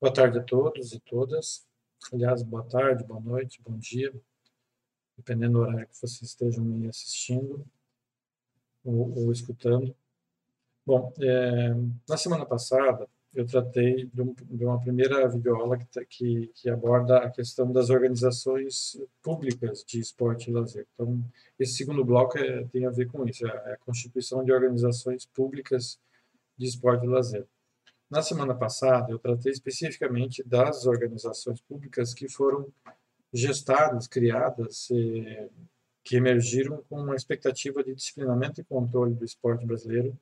Boa 0.00 0.14
tarde 0.14 0.38
a 0.38 0.42
todos 0.42 0.94
e 0.94 1.00
todas. 1.00 1.68
Aliás, 2.10 2.42
boa 2.42 2.64
tarde, 2.64 3.04
boa 3.04 3.20
noite, 3.20 3.60
bom 3.62 3.76
dia, 3.76 4.10
dependendo 5.14 5.58
do 5.58 5.60
horário 5.60 5.86
que 5.86 5.94
vocês 5.94 6.22
estejam 6.22 6.64
me 6.64 6.88
assistindo 6.88 7.62
ou, 8.82 9.14
ou 9.14 9.30
escutando. 9.30 9.94
Bom, 10.86 11.12
é, 11.20 11.74
na 12.08 12.16
semana 12.16 12.46
passada 12.46 13.06
eu 13.34 13.44
tratei 13.44 14.06
de, 14.06 14.22
um, 14.22 14.32
de 14.32 14.64
uma 14.64 14.80
primeira 14.80 15.28
videoaula 15.28 15.76
que, 15.76 15.84
tá, 15.84 16.02
que, 16.02 16.50
que, 16.54 16.70
aborda 16.70 17.18
a 17.18 17.30
questão 17.30 17.70
das 17.70 17.90
organizações 17.90 18.98
públicas 19.20 19.84
de 19.84 20.00
esporte 20.00 20.48
e 20.48 20.52
lazer. 20.54 20.86
Então, 20.94 21.22
esse 21.58 21.74
segundo 21.74 22.02
bloco 22.02 22.38
é, 22.38 22.64
tem 22.68 22.86
a 22.86 22.90
ver 22.90 23.04
com 23.06 23.28
isso, 23.28 23.46
é 23.46 23.74
a 23.74 23.76
constituição 23.76 24.42
de 24.42 24.50
organizações 24.50 25.26
públicas 25.26 26.00
de 26.56 26.66
esporte 26.66 27.04
e 27.04 27.08
lazer. 27.08 27.46
Na 28.10 28.22
semana 28.22 28.54
passada, 28.54 29.12
eu 29.12 29.20
tratei 29.20 29.52
especificamente 29.52 30.42
das 30.42 30.84
organizações 30.84 31.60
públicas 31.60 32.12
que 32.12 32.28
foram 32.28 32.66
gestadas, 33.32 34.08
criadas, 34.08 34.88
eh, 34.90 35.48
que 36.02 36.16
emergiram 36.16 36.82
com 36.88 37.00
uma 37.00 37.14
expectativa 37.14 37.84
de 37.84 37.94
disciplinamento 37.94 38.60
e 38.60 38.64
controle 38.64 39.14
do 39.14 39.24
esporte 39.24 39.64
brasileiro 39.64 40.18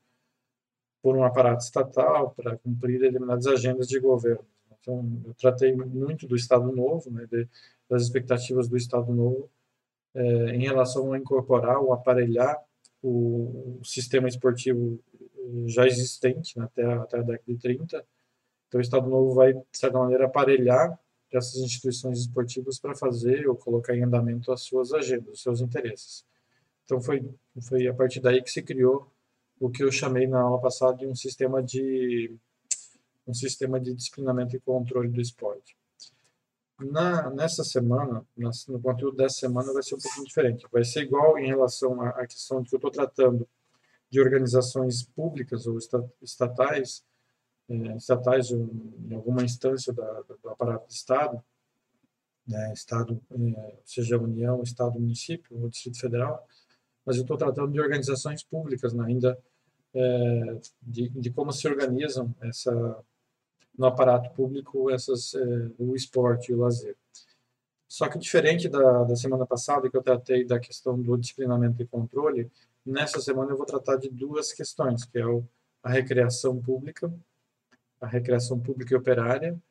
por 1.01 1.15
um 1.15 1.23
aparato 1.23 1.63
estatal 1.63 2.31
para 2.31 2.57
cumprir 2.57 2.99
determinadas 2.99 3.47
agendas 3.47 3.87
de 3.87 3.99
governo. 3.99 4.45
Então, 4.79 5.03
eu 5.25 5.33
tratei 5.33 5.75
muito 5.75 6.27
do 6.27 6.35
Estado 6.35 6.71
Novo, 6.71 7.09
né, 7.09 7.27
das 7.89 8.03
expectativas 8.03 8.67
do 8.67 8.77
Estado 8.77 9.11
Novo 9.11 9.49
eh, 10.13 10.55
em 10.55 10.61
relação 10.61 11.11
a 11.11 11.17
incorporar 11.17 11.79
ou 11.79 11.91
aparelhar 11.91 12.55
o, 13.01 13.79
o 13.79 13.85
sistema 13.85 14.27
esportivo 14.27 14.99
já 15.67 15.85
existente 15.87 16.57
né, 16.57 16.65
até, 16.65 16.83
até 16.83 17.17
a 17.17 17.21
década 17.21 17.43
de 17.47 17.57
30. 17.57 18.05
Então, 18.67 18.79
o 18.79 18.81
Estado 18.81 19.09
Novo 19.09 19.33
vai, 19.33 19.53
de 19.53 19.63
certa 19.73 19.97
maneira, 19.97 20.25
aparelhar 20.25 20.99
essas 21.31 21.57
instituições 21.57 22.19
esportivas 22.19 22.79
para 22.79 22.95
fazer 22.95 23.47
ou 23.47 23.55
colocar 23.55 23.95
em 23.95 24.03
andamento 24.03 24.51
as 24.51 24.61
suas 24.61 24.93
agendas, 24.93 25.33
os 25.33 25.43
seus 25.43 25.61
interesses. 25.61 26.25
Então, 26.85 27.01
foi, 27.01 27.23
foi 27.61 27.87
a 27.87 27.93
partir 27.93 28.19
daí 28.19 28.41
que 28.41 28.49
se 28.49 28.61
criou 28.61 29.11
o 29.59 29.69
que 29.69 29.83
eu 29.83 29.91
chamei 29.91 30.25
na 30.25 30.41
aula 30.41 30.59
passada 30.59 30.97
de 30.97 31.05
um 31.05 31.15
sistema 31.15 31.61
de 31.61 32.33
um 33.27 33.33
sistema 33.33 33.79
de 33.79 33.93
disciplinamento 33.93 34.55
e 34.55 34.59
controle 34.59 35.07
do 35.07 35.21
esporte. 35.21 35.77
Na, 36.79 37.29
nessa 37.29 37.63
semana, 37.63 38.25
no 38.35 38.81
conteúdo 38.81 39.17
dessa 39.17 39.41
semana, 39.41 39.71
vai 39.71 39.83
ser 39.83 39.95
um 39.95 39.99
pouquinho 39.99 40.25
diferente. 40.25 40.65
Vai 40.71 40.83
ser 40.83 41.01
igual 41.01 41.37
em 41.37 41.45
relação 41.45 42.01
à 42.01 42.25
questão 42.25 42.63
que 42.63 42.73
eu 42.73 42.77
estou 42.77 42.89
tratando 42.89 43.47
de 44.09 44.19
organizações 44.19 45.03
públicas 45.03 45.67
ou 45.67 45.77
estatais, 46.21 47.03
é, 47.69 47.95
estatais 47.95 48.51
em 48.51 49.13
alguma 49.13 49.43
instância 49.43 49.93
do 49.93 50.49
aparato 50.49 50.87
do 50.87 50.91
Estado, 50.91 51.43
né, 52.49 52.73
Estado, 52.73 53.21
é, 53.31 53.77
seja 53.85 54.17
União, 54.17 54.63
Estado, 54.63 54.99
Município 54.99 55.61
ou 55.61 55.69
Distrito 55.69 55.99
Federal, 55.99 56.45
mas 57.05 57.15
eu 57.17 57.21
estou 57.21 57.37
tratando 57.37 57.71
de 57.71 57.79
organizações 57.79 58.43
públicas 58.43 58.93
né, 58.93 59.05
ainda, 59.05 59.37
é, 59.93 60.59
de, 60.81 61.09
de, 61.09 61.31
como 61.31 61.51
se 61.51 61.67
organizam 61.67 62.33
essa, 62.41 63.03
no 63.77 63.85
aparato 63.85 64.31
público 64.31 64.89
essas, 64.89 65.35
é, 65.35 65.71
o 65.77 65.95
esporte 65.95 66.51
e 66.51 66.55
o 66.55 66.59
lazer. 66.59 66.97
Só 67.87 68.07
que 68.07 68.19
diferente 68.19 68.67
da, 68.67 69.03
da 69.03 69.15
semana 69.15 69.45
passada, 69.45 69.89
que 69.89 69.97
eu 69.97 70.03
tratei 70.03 70.45
da 70.45 70.59
questão 70.59 70.99
do 70.99 71.17
disciplinamento 71.17 71.81
e 71.81 71.87
controle, 71.87 72.51
Nessa 72.89 73.21
semana 73.21 73.51
eu 73.51 73.55
vou 73.55 73.67
tratar 73.67 73.97
de 73.97 74.09
duas 74.09 74.51
questões, 74.51 75.05
que 75.05 75.19
é 75.19 75.23
a 75.83 75.91
recreação 75.91 76.59
pública, 76.59 77.13
a 78.01 78.07
recreação 78.07 78.59
pública 78.59 78.95
e 78.95 78.97
operária, 78.97 79.61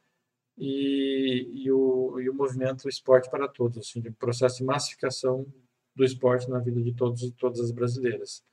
e, 0.57 1.51
e, 1.53 1.73
o, 1.73 2.21
e 2.21 2.31
o 2.31 2.35
movimento 2.35 2.89
Esporte 2.89 3.29
para 3.29 3.49
Todos, 3.49 3.79
assim, 3.79 3.99
o 4.07 4.13
processo 4.13 4.59
de 4.59 4.65
massificação 4.65 5.45
do 5.97 6.05
esporte 6.05 6.49
na 6.49 6.61
vida 6.61 6.81
de 6.81 6.95
todos 6.95 7.23
e 7.23 7.33
todas 7.33 7.59
as 7.59 7.73
brasileiras. 7.73 8.45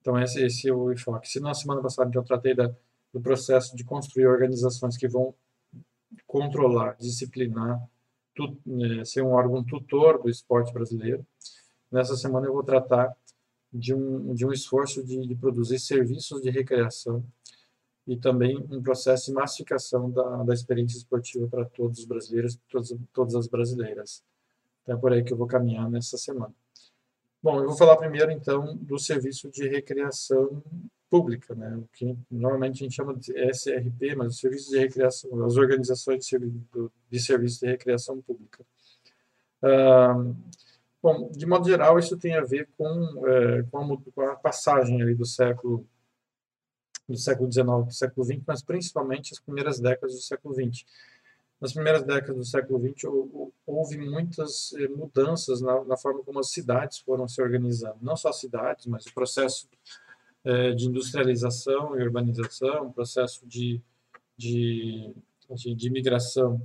Então, 0.00 0.20
esse, 0.20 0.44
esse 0.44 0.68
é 0.68 0.74
o 0.74 0.92
enfoque. 0.92 1.28
Se 1.28 1.38
na 1.38 1.54
semana 1.54 1.80
passada 1.80 2.10
eu 2.12 2.24
tratei 2.24 2.56
da, 2.56 2.74
do 3.12 3.20
processo 3.20 3.76
de 3.76 3.84
construir 3.84 4.26
organizações 4.26 4.96
que 4.96 5.06
vão 5.06 5.32
controlar, 6.26 6.96
disciplinar, 6.98 7.80
tu, 8.34 8.58
é, 8.82 9.04
ser 9.04 9.22
um 9.22 9.30
órgão 9.30 9.62
tutor 9.62 10.20
do 10.20 10.28
esporte 10.28 10.72
brasileiro, 10.72 11.24
nessa 11.88 12.16
semana 12.16 12.48
eu 12.48 12.52
vou 12.52 12.64
tratar 12.64 13.16
de 13.72 13.94
um, 13.94 14.34
de 14.34 14.46
um 14.46 14.52
esforço 14.52 15.04
de, 15.04 15.26
de 15.26 15.34
produzir 15.34 15.78
serviços 15.78 16.40
de 16.40 16.50
recreação 16.50 17.24
e 18.06 18.16
também 18.16 18.56
um 18.70 18.82
processo 18.82 19.26
de 19.26 19.32
massificação 19.32 20.10
da, 20.10 20.42
da 20.42 20.54
experiência 20.54 20.96
esportiva 20.96 21.46
para 21.46 21.64
todos 21.66 21.98
os 21.98 22.04
brasileiros, 22.06 22.58
todas, 22.70 22.94
todas 23.12 23.34
as 23.34 23.46
brasileiras. 23.46 24.24
Então 24.82 24.96
é 24.96 24.98
por 24.98 25.12
aí 25.12 25.22
que 25.22 25.32
eu 25.32 25.36
vou 25.36 25.46
caminhar 25.46 25.90
nessa 25.90 26.16
semana. 26.16 26.54
Bom, 27.42 27.60
eu 27.60 27.66
vou 27.66 27.76
falar 27.76 27.96
primeiro 27.96 28.32
então 28.32 28.74
do 28.76 28.98
serviço 28.98 29.50
de 29.50 29.68
recreação 29.68 30.62
pública, 31.10 31.54
né? 31.54 31.76
O 31.76 31.88
que 31.92 32.16
normalmente 32.30 32.82
a 32.82 32.84
gente 32.84 32.96
chama 32.96 33.14
de 33.14 33.32
SRP, 33.32 34.14
mas 34.16 34.34
o 34.34 34.38
serviço 34.38 34.70
de 34.70 34.78
recreação, 34.78 35.44
as 35.44 35.56
organizações 35.56 36.20
de, 36.20 36.24
serviço, 36.26 36.92
de 37.10 37.20
serviço 37.20 37.60
de 37.60 37.66
recreação 37.66 38.20
pública. 38.22 38.64
Bom, 41.08 41.30
de 41.30 41.46
modo 41.46 41.66
geral, 41.66 41.98
isso 41.98 42.18
tem 42.18 42.34
a 42.34 42.42
ver 42.42 42.68
com, 42.76 43.26
é, 43.26 43.62
com, 43.70 43.78
a, 43.78 43.96
com, 44.14 44.20
a, 44.20 44.36
passagem 44.36 45.00
ali 45.00 45.14
do 45.14 45.24
século 45.24 45.86
do 47.08 47.16
século 47.16 47.50
XIX 47.50 47.64
para 47.64 47.88
o 47.88 47.90
século 47.90 48.26
XX, 48.26 48.42
mas 48.46 48.62
principalmente 48.62 49.32
as 49.32 49.40
primeiras 49.40 49.80
décadas 49.80 50.14
do 50.16 50.20
século 50.20 50.54
XX. 50.54 50.84
Nas 51.58 51.72
primeiras 51.72 52.02
décadas 52.02 52.36
do 52.36 52.44
século 52.44 52.78
XX, 52.78 53.04
houve 53.66 53.96
muitas 53.96 54.74
eh, 54.74 54.86
mudanças 54.88 55.62
na, 55.62 55.82
na 55.84 55.96
forma 55.96 56.22
como 56.22 56.40
as 56.40 56.50
cidades 56.50 56.98
foram 56.98 57.26
se 57.26 57.40
organizando. 57.40 57.96
Não 58.02 58.14
só 58.14 58.28
as 58.28 58.38
cidades, 58.38 58.84
mas 58.84 59.06
o 59.06 59.14
processo 59.14 59.66
é, 60.44 60.72
de 60.72 60.88
industrialização 60.88 61.98
e 61.98 62.02
urbanização, 62.02 62.88
o 62.88 62.92
processo 62.92 63.46
de, 63.46 63.80
de, 64.36 65.14
de, 65.54 65.74
de 65.74 65.90
migração 65.90 66.60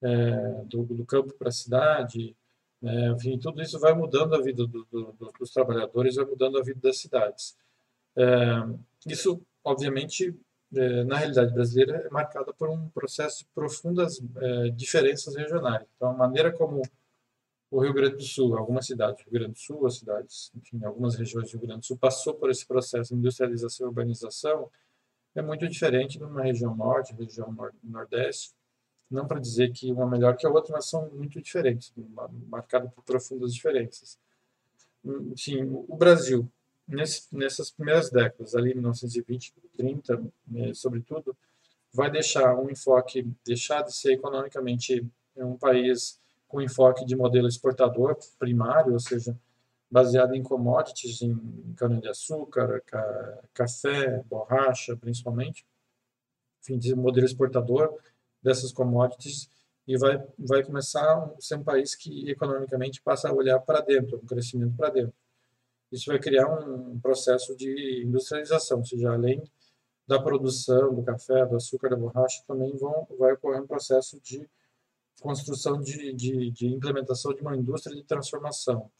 é, 0.00 0.64
do, 0.66 0.84
do 0.84 1.04
campo 1.04 1.34
para 1.34 1.48
a 1.48 1.52
cidade, 1.52 2.36
é, 2.82 3.08
enfim, 3.10 3.38
tudo 3.38 3.62
isso 3.62 3.78
vai 3.78 3.94
mudando 3.94 4.34
a 4.34 4.40
vida 4.40 4.66
do, 4.66 4.84
do, 4.90 5.32
dos 5.38 5.50
trabalhadores, 5.50 6.16
vai 6.16 6.24
mudando 6.24 6.58
a 6.58 6.62
vida 6.62 6.80
das 6.82 6.98
cidades. 6.98 7.56
É, 8.16 8.24
isso, 9.06 9.40
obviamente, 9.62 10.34
é, 10.74 11.04
na 11.04 11.18
realidade 11.18 11.52
brasileira, 11.52 11.98
é 12.06 12.10
marcada 12.10 12.52
por 12.52 12.68
um 12.68 12.88
processo 12.88 13.40
de 13.40 13.46
profundas 13.54 14.20
é, 14.36 14.70
diferenças 14.70 15.36
regionais. 15.36 15.86
Então, 15.96 16.10
a 16.10 16.14
maneira 16.14 16.50
como 16.50 16.82
o 17.70 17.80
Rio 17.80 17.94
Grande 17.94 18.16
do 18.16 18.22
Sul, 18.22 18.56
algumas 18.56 18.86
cidades 18.86 19.24
do 19.24 19.30
Rio 19.30 19.40
Grande 19.40 19.54
do 19.54 19.58
Sul, 19.58 19.86
as 19.86 19.98
cidades, 19.98 20.50
enfim, 20.54 20.84
algumas 20.84 21.14
regiões 21.14 21.50
do 21.50 21.58
Rio 21.58 21.66
Grande 21.66 21.80
do 21.80 21.86
Sul, 21.86 21.96
passou 21.96 22.34
por 22.34 22.50
esse 22.50 22.66
processo 22.66 23.14
de 23.14 23.18
industrialização 23.18 23.86
e 23.86 23.88
urbanização, 23.88 24.70
é 25.34 25.40
muito 25.40 25.66
diferente 25.68 26.18
de 26.18 26.24
uma 26.24 26.42
região 26.42 26.76
norte, 26.76 27.14
região 27.14 27.54
nordeste, 27.82 28.52
não 29.12 29.26
para 29.26 29.38
dizer 29.38 29.72
que 29.72 29.92
uma 29.92 30.04
é 30.04 30.10
melhor 30.10 30.36
que 30.36 30.46
a 30.46 30.50
outra, 30.50 30.72
mas 30.72 30.88
são 30.88 31.10
muito 31.10 31.40
diferentes, 31.40 31.92
marcadas 32.48 32.90
por 32.92 33.04
profundas 33.04 33.54
diferenças. 33.54 34.18
Enfim, 35.04 35.68
o 35.88 35.96
Brasil, 35.96 36.48
nesse, 36.86 37.26
nessas 37.34 37.70
primeiras 37.70 38.10
décadas, 38.10 38.54
ali 38.54 38.72
1920, 38.74 39.54
30, 39.76 40.22
né, 40.46 40.74
sobretudo, 40.74 41.36
vai 41.92 42.10
deixar 42.10 42.56
um 42.56 42.70
enfoque, 42.70 43.26
deixar 43.44 43.82
de 43.82 43.94
ser 43.94 44.14
economicamente 44.14 45.06
um 45.36 45.56
país 45.56 46.18
com 46.48 46.60
enfoque 46.60 47.04
de 47.04 47.16
modelo 47.16 47.48
exportador 47.48 48.16
primário, 48.38 48.92
ou 48.92 49.00
seja, 49.00 49.38
baseado 49.90 50.34
em 50.34 50.42
commodities, 50.42 51.20
em 51.20 51.74
cana-de-açúcar, 51.76 52.82
ca, 52.86 53.38
café, 53.52 54.22
borracha, 54.28 54.96
principalmente, 54.96 55.66
enfim, 56.62 56.78
de 56.78 56.94
modelo 56.94 57.26
exportador, 57.26 57.98
dessas 58.42 58.72
commodities 58.72 59.48
e 59.86 59.96
vai, 59.98 60.22
vai 60.38 60.62
começar 60.62 61.02
a 61.02 61.34
ser 61.40 61.56
um 61.56 61.64
país 61.64 61.94
que 61.94 62.30
economicamente 62.30 63.02
passa 63.02 63.28
a 63.28 63.32
olhar 63.32 63.58
para 63.60 63.80
dentro, 63.80 64.18
um 64.22 64.26
crescimento 64.26 64.76
para 64.76 64.90
dentro. 64.90 65.14
Isso 65.90 66.06
vai 66.06 66.18
criar 66.18 66.48
um 66.48 66.98
processo 67.00 67.54
de 67.56 68.02
industrialização, 68.04 68.78
ou 68.78 68.84
seja, 68.84 69.12
além 69.12 69.42
da 70.06 70.20
produção 70.20 70.94
do 70.94 71.02
café, 71.02 71.44
do 71.46 71.56
açúcar, 71.56 71.90
da 71.90 71.96
borracha, 71.96 72.42
também 72.46 72.74
vão, 72.76 73.06
vai 73.18 73.32
ocorrer 73.32 73.62
um 73.62 73.66
processo 73.66 74.20
de 74.20 74.48
construção, 75.20 75.80
de, 75.80 76.12
de, 76.12 76.50
de 76.50 76.66
implementação 76.66 77.32
de 77.32 77.42
uma 77.42 77.56
indústria 77.56 77.94
de 77.94 78.02
transformação, 78.02 78.90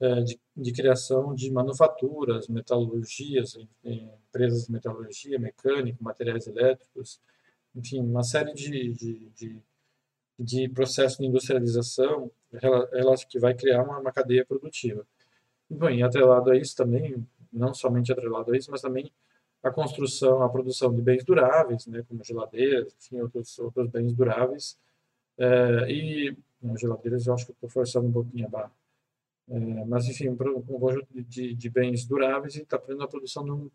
é, 0.00 0.20
de, 0.22 0.40
de, 0.56 0.72
criação 0.72 1.34
de 1.34 1.50
manufaturas, 1.50 2.48
metalurgias, 2.48 3.56
empresas 3.84 4.66
de 4.66 4.72
metalurgia, 4.72 5.38
mecânica, 5.38 5.98
materiais 6.00 6.46
elétricos, 6.46 7.20
enfim, 7.74 8.00
uma 8.00 8.22
série 8.22 8.52
de, 8.52 8.92
de, 8.92 9.30
de, 9.30 9.62
de 10.38 10.68
processos 10.68 11.18
de 11.18 11.26
industrialização 11.26 12.30
que 13.28 13.38
vai 13.38 13.54
criar 13.54 13.82
uma, 13.82 13.98
uma 13.98 14.12
cadeia 14.12 14.44
produtiva. 14.44 15.06
E, 15.70 15.74
bem, 15.74 16.02
atrelado 16.02 16.50
a 16.50 16.56
isso 16.56 16.76
também, 16.76 17.26
não 17.52 17.72
somente 17.72 18.12
atrelado 18.12 18.52
a 18.52 18.56
isso, 18.56 18.70
mas 18.70 18.82
também 18.82 19.10
a 19.62 19.70
construção, 19.70 20.42
a 20.42 20.48
produção 20.48 20.94
de 20.94 21.00
bens 21.00 21.24
duráveis, 21.24 21.86
né, 21.86 22.04
como 22.08 22.24
geladeiras, 22.24 22.94
enfim, 22.98 23.20
outros, 23.20 23.58
outros 23.58 23.88
bens 23.88 24.12
duráveis. 24.12 24.78
É, 25.38 25.90
e 25.90 26.36
não, 26.60 26.76
geladeiras 26.76 27.26
eu 27.26 27.34
acho 27.34 27.46
que 27.46 27.52
estou 27.52 27.68
forçando 27.68 28.06
um 28.06 28.12
pouquinho 28.12 28.46
a 28.46 28.50
barra. 28.50 28.72
É, 29.48 29.84
mas, 29.84 30.06
enfim, 30.06 30.28
um, 30.28 30.36
conjunto 30.36 31.06
de, 31.12 31.54
de, 31.54 31.70
bens 31.70 32.04
duráveis 32.04 32.54
e 32.56 32.62
está 32.62 32.78
prendendo 32.78 33.04
a 33.04 33.08
produção 33.08 33.44
de 33.44 33.50
um, 33.50 33.70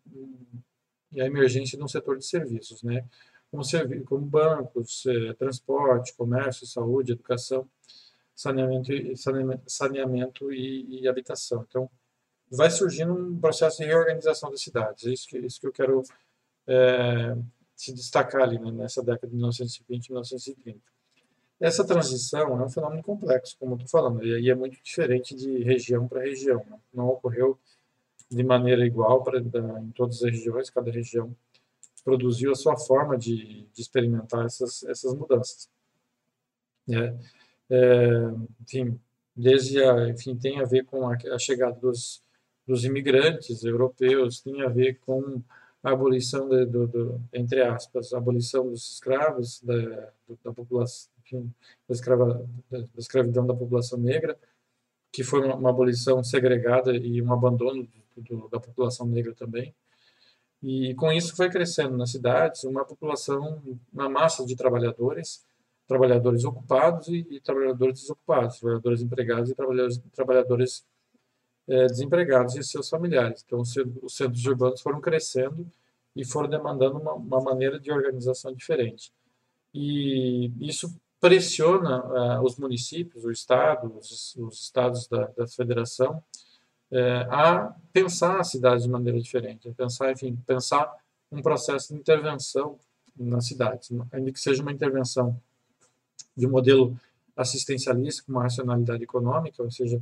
e 1.12 1.20
a 1.20 1.26
emergência 1.26 1.76
de 1.76 1.84
um 1.84 1.88
setor 1.88 2.18
de 2.18 2.26
serviços, 2.26 2.82
né? 2.82 3.04
Como, 3.50 3.62
como 4.04 4.26
bancos, 4.26 5.06
eh, 5.06 5.32
transporte, 5.34 6.14
comércio, 6.14 6.66
saúde, 6.66 7.12
educação, 7.12 7.68
saneamento, 8.34 8.92
saneamento, 9.16 9.62
saneamento 9.66 10.52
e, 10.52 11.00
e 11.00 11.08
habitação. 11.08 11.64
Então, 11.66 11.90
vai 12.50 12.70
surgindo 12.70 13.12
um 13.12 13.38
processo 13.38 13.78
de 13.78 13.84
reorganização 13.84 14.50
das 14.50 14.60
cidades. 14.60 15.06
É 15.06 15.10
isso 15.10 15.26
que, 15.28 15.38
isso 15.38 15.60
que 15.60 15.66
eu 15.66 15.72
quero 15.72 16.02
é, 16.66 17.36
se 17.74 17.92
destacar 17.92 18.42
ali 18.42 18.58
né, 18.58 18.70
nessa 18.70 19.02
década 19.02 19.28
de 19.28 19.34
1920 19.34 20.06
e 20.06 20.10
1930. 20.10 20.80
Essa 21.60 21.84
transição 21.84 22.60
é 22.60 22.64
um 22.64 22.68
fenômeno 22.68 23.02
complexo, 23.02 23.56
como 23.58 23.72
eu 23.72 23.76
estou 23.76 23.88
falando, 23.88 24.24
e 24.24 24.48
é 24.48 24.54
muito 24.54 24.78
diferente 24.82 25.34
de 25.34 25.62
região 25.64 26.06
para 26.06 26.20
região. 26.20 26.64
Né? 26.70 26.78
Não 26.94 27.08
ocorreu 27.08 27.58
de 28.30 28.44
maneira 28.44 28.86
igual 28.86 29.24
para 29.24 29.40
em 29.40 29.90
todas 29.90 30.22
as 30.22 30.30
regiões, 30.30 30.70
cada 30.70 30.90
região 30.90 31.34
produziu 32.08 32.52
a 32.52 32.54
sua 32.54 32.74
forma 32.74 33.18
de, 33.18 33.66
de 33.70 33.82
experimentar 33.82 34.46
essas, 34.46 34.82
essas 34.84 35.12
mudanças. 35.12 35.68
É, 36.88 37.14
é, 37.68 38.30
enfim, 38.62 38.98
desde 39.36 39.82
a, 39.82 40.08
enfim, 40.08 40.34
tem 40.34 40.58
a 40.58 40.64
ver 40.64 40.86
com 40.86 41.06
a, 41.06 41.18
a 41.34 41.38
chegada 41.38 41.78
dos, 41.78 42.22
dos 42.66 42.82
imigrantes 42.82 43.62
europeus, 43.62 44.40
tem 44.40 44.62
a 44.62 44.68
ver 44.70 44.98
com 45.00 45.42
a 45.82 45.90
abolição 45.90 46.48
de, 46.48 46.64
do, 46.64 46.86
do, 46.86 47.20
entre 47.30 47.60
aspas, 47.60 48.14
a 48.14 48.16
abolição 48.16 48.70
dos 48.70 48.94
escravos, 48.94 49.60
da, 49.60 50.10
da 50.42 50.52
população, 50.54 51.10
enfim, 51.22 51.52
da, 51.86 51.94
escrava, 51.94 52.48
da, 52.70 52.86
escravidão 52.96 53.46
da 53.46 53.54
população 53.54 53.98
negra, 53.98 54.34
que 55.12 55.22
foi 55.22 55.44
uma, 55.44 55.56
uma 55.56 55.68
abolição 55.68 56.24
segregada 56.24 56.96
e 56.96 57.20
um 57.20 57.34
abandono 57.34 57.86
do, 58.16 58.48
da 58.48 58.58
população 58.58 59.06
negra 59.06 59.34
também. 59.34 59.74
E 60.62 60.94
com 60.94 61.12
isso 61.12 61.36
foi 61.36 61.48
crescendo 61.48 61.96
nas 61.96 62.10
cidades 62.10 62.64
uma 62.64 62.84
população, 62.84 63.62
uma 63.92 64.08
massa 64.08 64.44
de 64.44 64.56
trabalhadores, 64.56 65.44
trabalhadores 65.86 66.44
ocupados 66.44 67.08
e, 67.08 67.26
e 67.30 67.40
trabalhadores 67.40 68.00
desocupados, 68.00 68.58
trabalhadores 68.58 69.02
empregados 69.02 69.50
e 69.50 69.54
trabalhadores, 69.54 70.02
trabalhadores 70.12 70.86
é, 71.68 71.86
desempregados 71.86 72.56
e 72.56 72.62
seus 72.62 72.88
familiares. 72.88 73.44
Então, 73.46 73.60
os 73.60 74.16
centros 74.16 74.44
urbanos 74.46 74.80
foram 74.80 75.00
crescendo 75.00 75.70
e 76.16 76.24
foram 76.24 76.48
demandando 76.48 76.98
uma, 76.98 77.14
uma 77.14 77.40
maneira 77.40 77.78
de 77.78 77.92
organização 77.92 78.52
diferente. 78.52 79.12
E 79.72 80.50
isso 80.60 80.98
pressiona 81.20 82.38
uh, 82.38 82.44
os 82.44 82.56
municípios, 82.56 83.24
o 83.24 83.30
Estado, 83.30 83.92
os, 83.96 84.36
os 84.36 84.60
estados 84.60 85.06
da, 85.08 85.26
da 85.36 85.46
federação, 85.46 86.22
uh, 86.92 87.32
a 87.32 87.76
pensar 87.92 88.40
a 88.40 88.44
cidade 88.44 88.82
de 88.82 88.88
maneira 88.88 89.20
diferente, 89.20 89.68
a 89.68 89.72
pensar, 89.72 90.12
enfim, 90.12 90.36
pensar 90.46 90.92
um 91.30 91.42
processo 91.42 91.92
de 91.92 91.98
intervenção 91.98 92.78
nas 93.16 93.46
cidades, 93.46 93.90
ainda 94.12 94.32
que 94.32 94.40
seja 94.40 94.62
uma 94.62 94.72
intervenção 94.72 95.40
de 96.36 96.46
um 96.46 96.50
modelo 96.50 96.96
assistencialista 97.36 98.22
com 98.24 98.32
uma 98.32 98.42
racionalidade 98.42 99.02
econômica, 99.02 99.62
ou 99.62 99.70
seja, 99.70 100.00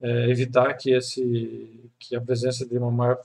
é, 0.00 0.30
evitar 0.30 0.74
que 0.74 0.92
esse 0.92 1.90
que 1.98 2.16
a 2.16 2.20
presença 2.20 2.66
de 2.66 2.76
uma 2.78 2.90
maior 2.90 3.20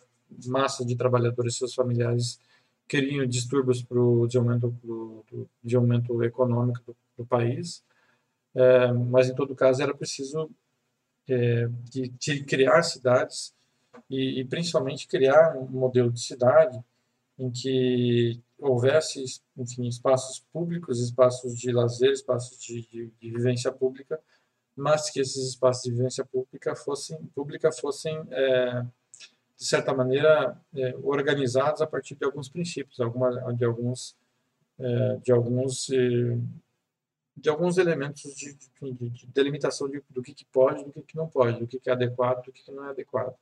massa 0.46 0.86
de 0.86 0.96
trabalhadores 0.96 1.56
e 1.56 1.58
seus 1.58 1.74
familiares 1.74 2.40
criem 2.88 3.28
distúrbios 3.28 3.82
para 3.82 4.00
o 4.00 4.28
desenvolvimento, 4.28 4.76
desenvolvimento 5.64 6.24
econômico 6.24 6.82
do, 6.86 6.96
do 7.18 7.26
país, 7.26 7.84
é, 8.54 8.92
mas 8.92 9.30
em 9.30 9.36
todo 9.36 9.56
caso 9.56 9.82
era 9.82 9.94
preciso 9.94 10.50
é, 11.30 11.68
de, 11.90 12.10
de, 12.10 12.44
criar 12.44 12.84
cidades 12.84 13.54
e, 14.10 14.42
e, 14.42 14.46
principalmente 14.46 15.08
criar 15.08 15.58
um 15.58 15.68
modelo 15.68 16.12
de 16.12 16.22
cidade 16.22 16.80
em 17.38 17.52
que 17.52 18.40
houvesse 18.58 19.24
enfim 19.58 19.88
espaços 19.88 20.40
públicos, 20.54 21.02
espaços 21.02 21.58
de 21.58 21.72
lazer, 21.72 22.12
espaços 22.12 22.60
de, 22.60 22.82
de, 22.88 23.12
de 23.20 23.32
vivência 23.32 23.72
pública 23.72 24.20
mas 24.76 25.10
que 25.10 25.22
esses 25.22 25.50
espaços 25.50 25.84
de 25.84 25.92
vivência 25.92 26.26
pública 26.26 26.76
fossem, 26.76 27.18
pública 27.34 27.72
fossem 27.72 28.22
é, 28.30 28.84
de 29.58 29.66
certa 29.66 29.94
maneira, 29.94 30.60
é, 30.76 30.96
organizados 31.02 31.82
a 31.82 31.88
partir 31.88 32.16
de 32.16 32.26
alguns 32.26 32.50
princípios, 32.50 33.00
alguma, 33.00 33.54
de 33.54 33.64
alguns, 33.64 34.18
é, 34.78 35.18
de 35.24 35.32
alguns, 35.32 35.90
é, 35.90 36.38
de 37.36 37.50
alguns 37.50 37.78
elementos 37.78 38.22
de, 38.36 38.58
de, 38.82 39.10
de 39.10 39.28
delimitação 39.28 39.90
de, 39.90 40.02
do 40.10 40.22
que, 40.22 40.34
que 40.34 40.46
pode, 40.46 40.84
do 40.86 40.92
que, 40.92 41.02
que 41.02 41.16
não 41.16 41.28
pode, 41.28 41.60
do 41.60 41.68
que, 41.68 41.80
que 41.80 41.90
é 41.90 41.94
adequado, 41.94 42.46
do 42.46 42.52
que, 42.52 42.72
não 42.72 42.86
é 42.86 42.90
adequado. 42.90 43.36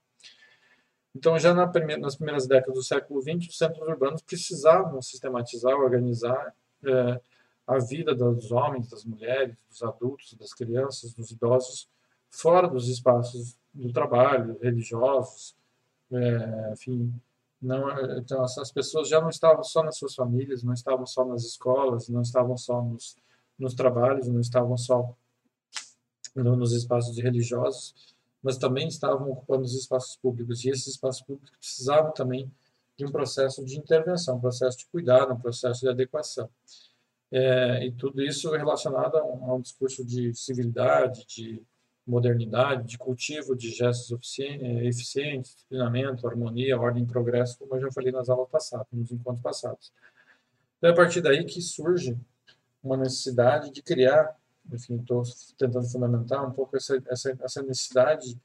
Então, 1.15 1.37
já 1.37 1.53
na 1.53 1.67
primeira, 1.67 2.01
nas 2.01 2.15
primeiras 2.15 2.47
décadas 2.47 2.73
do 2.73 2.83
século 2.83 3.21
XX, 3.21 3.47
os 3.47 3.57
centros 3.57 3.87
urbanos 3.87 4.23
precisavam 4.23 4.99
sistematizar, 5.01 5.75
organizar 5.75 6.55
é, 6.83 7.21
a 7.67 7.77
vida 7.77 8.15
dos 8.15 8.51
homens, 8.51 8.89
das 8.89 9.05
mulheres, 9.05 9.55
dos 9.69 9.83
adultos, 9.83 10.33
das 10.33 10.53
crianças, 10.53 11.13
dos 11.13 11.29
idosos, 11.29 11.87
fora 12.31 12.67
dos 12.67 12.89
espaços 12.89 13.55
do 13.71 13.93
trabalho, 13.93 14.57
religiosos, 14.59 15.55
é, 16.11 16.73
enfim, 16.73 17.13
não, 17.61 17.89
então 18.17 18.43
as 18.43 18.71
pessoas 18.71 19.07
já 19.07 19.21
não 19.21 19.29
estavam 19.29 19.63
só 19.63 19.83
nas 19.83 19.97
suas 19.97 20.15
famílias, 20.15 20.63
não 20.63 20.73
estavam 20.73 21.05
só 21.05 21.23
nas 21.23 21.43
escolas, 21.43 22.09
não 22.09 22.21
estavam 22.21 22.57
só 22.57 22.81
nos, 22.81 23.15
nos 23.57 23.73
trabalhos, 23.73 24.27
não 24.27 24.39
estavam 24.39 24.77
só 24.77 25.15
no, 26.35 26.55
nos 26.55 26.73
espaços 26.73 27.17
religiosos, 27.17 28.15
mas 28.41 28.57
também 28.57 28.87
estavam 28.87 29.31
ocupando 29.31 29.63
os 29.63 29.73
espaços 29.73 30.15
públicos 30.17 30.65
e 30.65 30.69
esses 30.69 30.87
espaços 30.87 31.21
públicos 31.21 31.51
precisavam 31.57 32.11
também 32.11 32.51
de 32.97 33.05
um 33.05 33.11
processo 33.11 33.63
de 33.63 33.77
intervenção, 33.77 34.37
um 34.37 34.41
processo 34.41 34.77
de 34.79 34.87
cuidado, 34.87 35.33
um 35.33 35.39
processo 35.39 35.81
de 35.81 35.89
adequação 35.89 36.49
é, 37.33 37.83
e 37.87 37.91
tudo 37.91 38.21
isso 38.21 38.51
relacionado 38.51 39.17
a 39.17 39.25
um, 39.25 39.49
a 39.49 39.55
um, 39.55 39.61
discurso 39.61 40.05
de 40.05 40.35
civilidade, 40.35 41.25
de 41.25 41.63
modernidade, 42.05 42.87
de 42.87 42.95
cultivo 42.95 43.55
de 43.55 43.71
gestos 43.71 44.39
é, 44.39 44.85
eficientes, 44.85 45.55
disciplinamento, 45.55 46.27
harmonia, 46.27 46.79
ordem 46.79 47.03
e 47.03 47.07
progresso, 47.07 47.57
como 47.57 47.75
eu 47.75 47.81
já 47.81 47.91
falei 47.91 48.11
nas 48.11 48.29
aulas 48.29 48.49
passadas, 48.49 48.85
nos 48.91 49.11
encontros 49.11 49.41
passados. 49.41 49.91
Então, 50.77 50.91
é 50.91 50.93
a 50.93 50.95
partir 50.95 51.21
daí 51.21 51.43
que 51.43 51.59
surge 51.59 52.15
uma 52.83 52.97
necessidade 52.97 53.71
de 53.71 53.81
criar, 53.81 54.37
enfim, 54.71 54.97
estou 54.97 55.23
tentando 55.57 55.87
fundamentar 55.87 56.45
um 56.47 56.51
pouco 56.51 56.75
essa, 56.75 57.01
essa, 57.07 57.37
essa 57.41 57.63
necessidade 57.63 58.37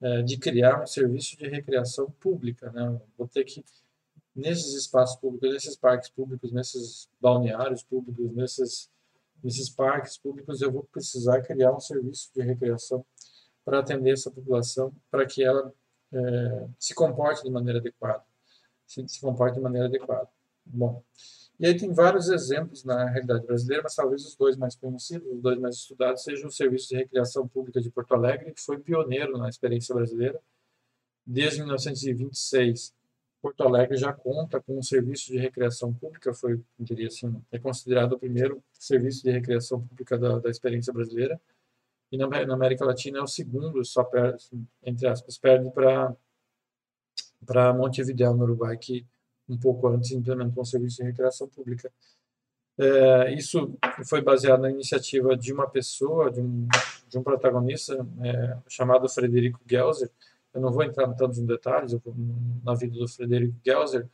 é, 0.00 0.22
de 0.22 0.38
criar 0.38 0.82
um 0.82 0.86
serviço 0.86 1.36
de 1.36 1.48
recreação 1.48 2.10
pública. 2.12 2.70
Né? 2.72 3.00
Vou 3.16 3.28
ter 3.28 3.44
que 3.44 3.64
nesses 4.34 4.74
espaços 4.74 5.16
públicos, 5.16 5.50
nesses 5.52 5.76
parques 5.76 6.10
públicos, 6.10 6.52
nesses 6.52 7.08
balneários 7.20 7.82
públicos, 7.82 8.30
nesses, 8.32 8.90
nesses 9.42 9.70
parques 9.70 10.18
públicos, 10.18 10.60
eu 10.60 10.70
vou 10.70 10.84
precisar 10.84 11.40
criar 11.42 11.72
um 11.72 11.80
serviço 11.80 12.30
de 12.34 12.42
recreação 12.42 13.04
para 13.64 13.80
atender 13.80 14.12
essa 14.12 14.30
população, 14.30 14.94
para 15.10 15.26
que 15.26 15.42
ela 15.42 15.72
é, 16.12 16.68
se 16.78 16.94
comporte 16.94 17.42
de 17.42 17.50
maneira 17.50 17.78
adequada, 17.78 18.22
se, 18.86 19.06
se 19.08 19.20
comporte 19.20 19.54
de 19.54 19.60
maneira 19.60 19.88
adequada. 19.88 20.28
Bom, 20.64 21.02
e 21.58 21.66
aí 21.66 21.76
tem 21.76 21.92
vários 21.92 22.28
exemplos 22.28 22.84
na 22.84 23.08
realidade 23.08 23.46
brasileira, 23.46 23.82
mas 23.82 23.94
talvez 23.94 24.24
os 24.24 24.34
dois 24.36 24.56
mais 24.56 24.74
conhecidos, 24.76 25.26
os 25.32 25.40
dois 25.40 25.58
mais 25.58 25.76
estudados, 25.76 26.22
sejam 26.22 26.48
o 26.48 26.52
Serviço 26.52 26.88
de 26.88 26.96
Recreação 26.96 27.48
Pública 27.48 27.80
de 27.80 27.90
Porto 27.90 28.14
Alegre, 28.14 28.52
que 28.52 28.60
foi 28.60 28.78
pioneiro 28.78 29.38
na 29.38 29.48
experiência 29.48 29.94
brasileira, 29.94 30.40
desde 31.26 31.60
1926 31.60 32.94
Porto 33.40 33.62
Alegre 33.62 33.96
já 33.96 34.12
conta 34.12 34.60
com 34.60 34.78
um 34.78 34.82
serviço 34.82 35.30
de 35.30 35.38
recreação 35.38 35.92
pública, 35.94 36.34
foi, 36.34 36.60
diria 36.78 37.06
assim, 37.06 37.40
é 37.52 37.58
considerado 37.58 38.14
o 38.14 38.18
primeiro 38.18 38.62
serviço 38.72 39.22
de 39.22 39.30
recreação 39.30 39.80
pública 39.86 40.18
da, 40.18 40.38
da 40.38 40.50
experiência 40.50 40.92
brasileira, 40.92 41.40
e 42.10 42.16
na, 42.16 42.26
na, 42.26 42.54
América 42.54 42.84
Latina 42.84 43.18
é 43.18 43.22
o 43.22 43.26
segundo, 43.26 43.84
só 43.84 44.02
perde, 44.02 44.36
assim, 44.36 44.66
entre 44.82 45.06
aspas, 45.06 45.38
perde 45.38 45.70
para 45.70 46.14
para 47.44 47.72
Montevideo, 47.72 48.34
no 48.34 48.42
Uruguai, 48.42 48.76
que 48.76 49.06
um 49.48 49.56
pouco 49.56 49.88
antes 49.88 50.10
implementou 50.12 50.62
um 50.62 50.66
serviço 50.66 50.98
de 50.98 51.04
recreação 51.04 51.48
pública. 51.48 51.90
É, 52.78 53.32
isso 53.32 53.76
foi 54.06 54.20
baseado 54.20 54.60
na 54.60 54.70
iniciativa 54.70 55.36
de 55.36 55.52
uma 55.52 55.68
pessoa, 55.68 56.30
de 56.30 56.40
um, 56.40 56.68
de 57.08 57.18
um 57.18 57.22
protagonista 57.22 58.06
é, 58.22 58.58
chamado 58.68 59.08
Frederico 59.08 59.60
Gelser, 59.66 60.10
eu 60.56 60.62
não 60.62 60.72
vou 60.72 60.82
entrar 60.82 61.06
tantos 61.12 61.38
detalhes 61.40 61.94
na 62.64 62.74
vida 62.74 62.98
do 62.98 63.06
Frederico 63.06 63.54
Gelser, 63.62 64.08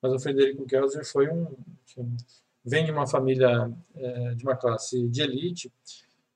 mas 0.00 0.12
o 0.12 0.18
Frederico 0.20 0.64
Gelser 0.68 1.04
foi 1.04 1.28
um, 1.28 1.56
vem 2.64 2.84
de 2.84 2.92
uma 2.92 3.04
família 3.04 3.68
é, 3.96 4.34
de 4.36 4.44
uma 4.44 4.56
classe 4.56 5.08
de 5.08 5.22
elite 5.22 5.72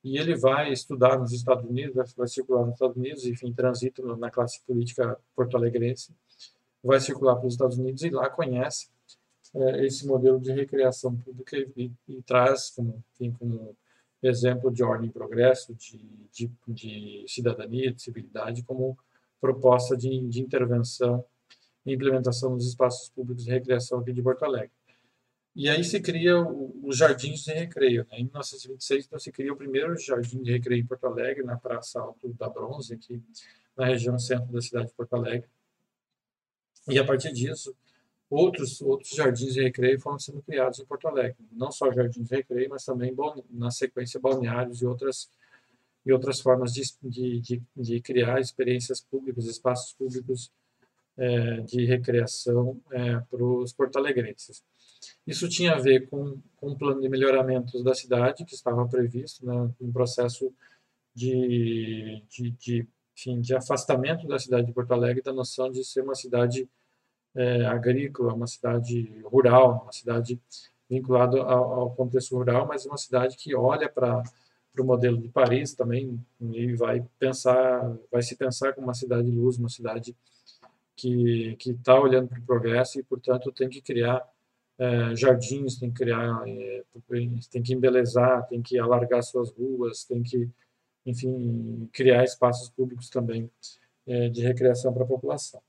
e 0.03 0.19
ele 0.19 0.35
vai 0.35 0.73
estudar 0.73 1.17
nos 1.17 1.33
Estados 1.33 1.65
Unidos, 1.65 2.13
vai 2.17 2.27
circular 2.27 2.65
nos 2.65 2.75
Estados 2.75 2.97
Unidos, 2.97 3.25
enfim, 3.25 3.53
transita 3.53 4.03
na 4.17 4.33
classe 4.33 4.61
política 4.67 5.17
porto-alegrense, 5.37 6.13
vai 6.83 7.01
circular 7.01 7.37
pelos 7.37 7.55
Estados 7.55 7.79
Unidos 7.79 8.03
e 8.03 8.11
lá 8.11 8.29
conhece 8.29 8.89
é, 9.55 9.87
esse 9.87 10.07
modelo 10.07 10.41
de 10.41 10.53
recreação 10.53 11.17
pública 11.17 11.57
e, 11.57 11.71
e, 11.77 11.93
e 12.09 12.23
traz 12.23 12.71
como, 12.71 13.03
enfim, 13.15 13.33
como 13.39 13.77
exemplo 14.23 14.71
de 14.71 14.83
ordem 14.83 15.09
e 15.09 15.13
progresso, 15.13 15.75
de, 15.75 15.99
de, 16.33 16.51
de 16.69 17.25
cidadania, 17.29 17.93
de 17.93 18.01
civilidade, 18.01 18.63
como 18.63 18.97
proposta 19.41 19.97
de, 19.97 20.29
de 20.29 20.41
intervenção 20.41 21.25
e 21.85 21.93
implementação 21.93 22.57
dos 22.57 22.69
espaços 22.69 23.09
públicos 23.09 23.45
de 23.45 23.51
recreação 23.51 23.99
aqui 23.99 24.13
de 24.13 24.23
Porto 24.23 24.45
Alegre. 24.45 24.71
E 25.55 25.69
aí 25.69 25.85
se 25.85 26.01
cria 26.01 26.41
os 26.41 26.97
jardins 26.97 27.41
de 27.41 27.53
recreio. 27.53 28.07
Né? 28.11 28.21
Em 28.21 28.25
1926, 28.25 29.07
então, 29.07 29.19
se 29.19 29.31
cria 29.31 29.53
o 29.53 29.57
primeiro 29.57 29.95
jardim 29.99 30.43
de 30.43 30.53
recreio 30.53 30.83
em 30.83 30.87
Porto 30.87 31.07
Alegre, 31.07 31.43
na 31.43 31.59
Praça 31.59 32.01
Alto 32.01 32.33
da 32.35 32.49
Bronze, 32.49 32.95
aqui 32.95 33.23
na 33.77 33.85
região 33.85 34.19
centro 34.19 34.51
da 34.51 34.63
cidade 34.63 34.87
de 34.87 34.95
Porto 34.95 35.15
Alegre. 35.15 35.49
E 36.89 36.99
a 36.99 37.05
partir 37.05 37.33
disso, 37.33 37.75
outros, 38.29 38.81
outros 38.81 39.11
jardins 39.11 39.55
de 39.55 39.63
recreio 39.63 40.01
foram 40.01 40.19
sendo 40.19 40.43
criados 40.43 40.79
em 40.79 40.85
Porto 40.85 41.07
Alegre. 41.07 41.37
Não 41.53 41.71
só 41.71 41.93
jardins 41.93 42.29
de 42.29 42.35
recreio, 42.35 42.71
mas 42.71 42.85
também, 42.85 43.15
na 43.51 43.71
sequência, 43.71 44.19
balneários 44.19 44.83
e 44.83 44.87
outras, 44.87 45.31
e 46.05 46.13
outras 46.13 46.41
formas 46.41 46.73
de, 46.73 46.83
de, 47.03 47.41
de, 47.41 47.63
de 47.77 48.01
criar 48.01 48.41
experiências 48.41 49.01
públicas, 49.01 49.47
espaços 49.47 49.93
públicos 49.93 50.51
é, 51.17 51.61
de 51.61 51.85
recreação 51.85 52.81
é, 52.91 53.21
para 53.31 53.45
os 53.45 53.73
porto-alegrenses. 53.73 54.63
Isso 55.27 55.49
tinha 55.49 55.73
a 55.75 55.79
ver 55.79 56.09
com, 56.09 56.41
com 56.57 56.71
um 56.71 56.77
plano 56.77 57.01
de 57.01 57.09
melhoramento 57.09 57.83
da 57.83 57.95
cidade, 57.95 58.45
que 58.45 58.55
estava 58.55 58.87
previsto, 58.89 59.45
né, 59.45 59.71
um 59.81 59.93
processo 59.93 60.53
de, 61.15 62.23
de, 62.29 62.51
de, 62.53 62.87
enfim, 63.17 63.41
de 63.41 63.55
afastamento 63.55 64.27
da 64.27 64.39
cidade 64.39 64.67
de 64.67 64.73
Porto 64.73 64.93
Alegre 64.93 65.23
da 65.23 65.33
noção 65.33 65.71
de 65.71 65.85
ser 65.85 66.03
uma 66.03 66.15
cidade 66.15 66.69
é, 67.35 67.67
agrícola, 67.67 68.35
uma 68.35 68.47
cidade 68.47 69.21
rural, 69.25 69.83
uma 69.85 69.93
cidade 69.93 70.41
vinculada 70.89 71.41
ao, 71.43 71.81
ao 71.81 71.95
contexto 71.95 72.37
rural, 72.37 72.67
mas 72.67 72.85
uma 72.85 72.99
cidade 72.99 73.37
que 73.37 73.55
olha 73.55 73.89
para 73.89 74.23
para 74.73 74.83
o 74.83 74.87
modelo 74.87 75.19
de 75.19 75.29
Paris 75.29 75.75
também 75.75 76.19
e 76.41 76.75
vai 76.75 77.05
pensar, 77.19 77.95
vai 78.11 78.23
se 78.23 78.35
pensar 78.35 78.73
como 78.73 78.87
uma 78.87 78.95
cidade 78.95 79.31
de 79.31 79.37
luz, 79.37 79.59
uma 79.59 79.69
cidade 79.69 80.17
que 80.97 81.55
que 81.59 81.73
está 81.73 82.01
olhando 82.01 82.29
para 82.29 82.41
o 82.41 82.47
progresso 82.47 82.99
e 82.99 83.03
portanto 83.03 83.53
tem 83.53 83.69
que 83.69 83.83
criar 83.83 84.27
é, 84.79 85.15
jardins, 85.15 85.79
tem 85.79 85.91
que 85.91 85.99
criar, 86.05 86.43
é, 86.47 86.83
tem 87.51 87.63
que 87.63 87.75
embelezar, 87.75 88.47
tem 88.49 88.63
que 88.63 88.79
alargar 88.79 89.23
suas 89.23 89.51
ruas, 89.53 90.05
tem 90.05 90.23
que, 90.23 90.49
enfim, 91.05 91.89
criar 91.93 92.25
espaços 92.25 92.69
públicos 92.71 93.09
também 93.09 93.51
é, 94.07 94.29
de 94.29 94.43
recreação 94.43 94.93
para 94.93 95.05
a 95.05 95.07
população. 95.07 95.61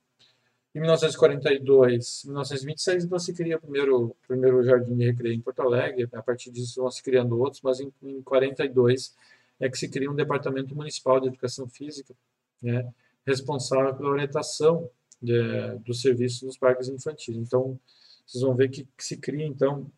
Em 0.75 0.79
1942, 0.79 2.23
1926, 2.25 3.05
então 3.05 3.19
se 3.19 3.31
cria 3.33 3.57
o 3.57 3.61
primeiro, 3.61 4.15
primeiro 4.27 4.63
jardim 4.63 4.95
de 4.95 5.05
recreio 5.05 5.35
em 5.35 5.41
Porto 5.41 5.61
Alegre, 5.61 6.09
a 6.11 6.23
partir 6.23 6.49
disso 6.49 6.81
vão 6.81 6.89
se 6.89 7.03
criando 7.03 7.39
outros, 7.39 7.61
mas 7.61 7.79
em, 7.79 7.93
em 8.01 8.21
42 8.23 9.15
é 9.59 9.69
que 9.69 9.77
se 9.77 9.87
cria 9.87 10.09
um 10.09 10.15
departamento 10.15 10.75
municipal 10.75 11.19
de 11.19 11.27
educação 11.27 11.67
física, 11.67 12.15
né, 12.61 12.91
responsável 13.25 13.93
pela 13.95 14.09
orientação 14.09 14.89
de, 15.21 15.77
dos 15.85 16.01
serviços 16.01 16.41
nos 16.41 16.57
parques 16.57 16.89
infantis. 16.89 17.35
Então, 17.35 17.79
vocês 18.25 18.41
vão 18.43 18.55
ver 18.55 18.69
que, 18.69 18.87
que 18.97 19.03
se 19.03 19.17
cria, 19.17 19.45
então, 19.45 19.89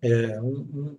é, 0.00 0.40
um, 0.40 0.96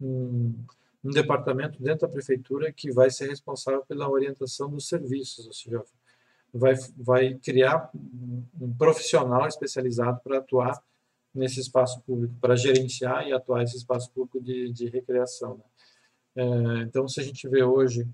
um, 0.00 0.54
um, 1.04 1.10
departamento 1.10 1.82
dentro 1.82 2.06
da 2.06 2.12
prefeitura 2.12 2.72
que 2.72 2.90
vai 2.92 3.10
ser 3.10 3.28
responsável 3.28 3.84
pela 3.86 4.08
orientação 4.08 4.70
dos 4.70 4.88
serviços, 4.88 5.46
ou 5.46 5.52
seja, 5.52 5.84
vai, 6.52 6.74
vai 6.96 7.34
criar 7.34 7.90
um 7.94 8.74
profissional 8.76 9.46
especializado 9.46 10.20
para 10.22 10.38
atuar 10.38 10.82
nesse 11.34 11.60
espaço 11.60 12.00
público, 12.02 12.34
para 12.40 12.56
gerenciar 12.56 13.26
e 13.26 13.32
atuar 13.32 13.62
esse 13.62 13.76
espaço 13.76 14.10
público 14.12 14.40
de, 14.40 14.70
de 14.70 14.88
recreação. 14.88 15.56
Né? 15.56 15.64
É, 16.36 16.82
então, 16.82 17.08
se 17.08 17.20
a 17.20 17.22
gente 17.22 17.48
vê 17.48 17.62
hoje 17.62 18.06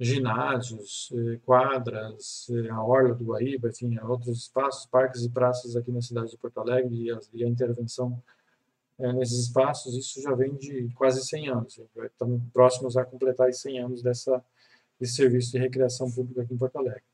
ginásios, 0.00 1.10
eh, 1.12 1.40
quadras, 1.44 2.48
eh, 2.50 2.70
a 2.70 2.82
Orla 2.82 3.14
do 3.14 3.24
Guaíba, 3.24 3.68
enfim, 3.68 3.98
outros 3.98 4.42
espaços, 4.42 4.86
parques 4.86 5.24
e 5.24 5.28
praças 5.28 5.74
aqui 5.74 5.90
na 5.90 6.00
cidade 6.00 6.30
de 6.30 6.38
Porto 6.38 6.58
Alegre 6.60 6.94
e 6.94 7.10
a, 7.10 7.18
e 7.34 7.44
a 7.44 7.48
intervenção 7.48 8.22
é, 8.98 9.12
nesses 9.12 9.38
espaços, 9.46 9.94
isso 9.94 10.20
já 10.20 10.34
vem 10.34 10.54
de 10.56 10.88
quase 10.94 11.24
100 11.24 11.48
anos. 11.48 11.80
Estamos 11.96 12.42
próximos 12.52 12.96
a 12.96 13.04
completar 13.04 13.52
100 13.52 13.80
anos 13.80 14.02
dessa, 14.02 14.44
desse 14.98 15.14
serviço 15.14 15.52
de 15.52 15.58
recreação 15.58 16.10
pública 16.10 16.42
aqui 16.42 16.54
em 16.54 16.58
Porto 16.58 16.76
Alegre, 16.76 17.04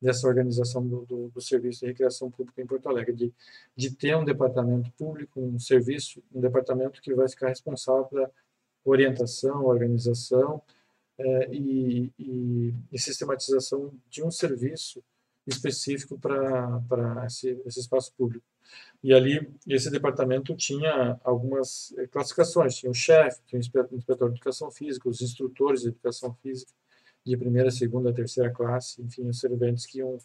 dessa 0.00 0.26
organização 0.26 0.86
do, 0.86 1.04
do, 1.04 1.28
do 1.28 1.40
serviço 1.40 1.80
de 1.80 1.86
recreação 1.86 2.30
pública 2.30 2.62
em 2.62 2.66
Porto 2.66 2.88
Alegre, 2.88 3.14
de, 3.14 3.34
de 3.76 3.90
ter 3.94 4.16
um 4.16 4.24
departamento 4.24 4.90
público, 4.92 5.40
um 5.40 5.58
serviço, 5.58 6.22
um 6.34 6.40
departamento 6.40 7.02
que 7.02 7.14
vai 7.14 7.28
ficar 7.28 7.48
responsável 7.48 8.06
pela 8.06 8.30
orientação, 8.84 9.64
organização, 9.66 10.62
é, 11.16 11.54
e, 11.54 12.12
e, 12.18 12.74
e, 12.90 12.98
sistematização 12.98 13.92
de 14.10 14.24
um 14.24 14.32
serviço 14.32 15.00
específico 15.46 16.18
para 16.18 17.24
esse, 17.24 17.50
esse 17.64 17.78
espaço 17.78 18.12
público. 18.16 18.44
E 19.02 19.12
ali, 19.12 19.50
esse 19.68 19.90
departamento 19.90 20.56
tinha 20.56 21.20
algumas 21.22 21.92
eh, 21.98 22.06
classificações, 22.06 22.74
tinha 22.76 22.90
o 22.90 22.94
chefe, 22.94 23.42
tinha 23.46 23.58
o 23.58 23.96
inspetor 23.96 24.30
de 24.30 24.36
educação 24.36 24.70
física, 24.70 25.08
os 25.08 25.20
instrutores 25.20 25.82
de 25.82 25.88
educação 25.88 26.32
física, 26.42 26.72
de 27.24 27.36
primeira, 27.36 27.70
segunda, 27.70 28.12
terceira 28.12 28.50
classe, 28.50 29.02
enfim, 29.02 29.28
os 29.28 29.38
serventes 29.38 29.84
que 29.84 29.98
iam 29.98 30.18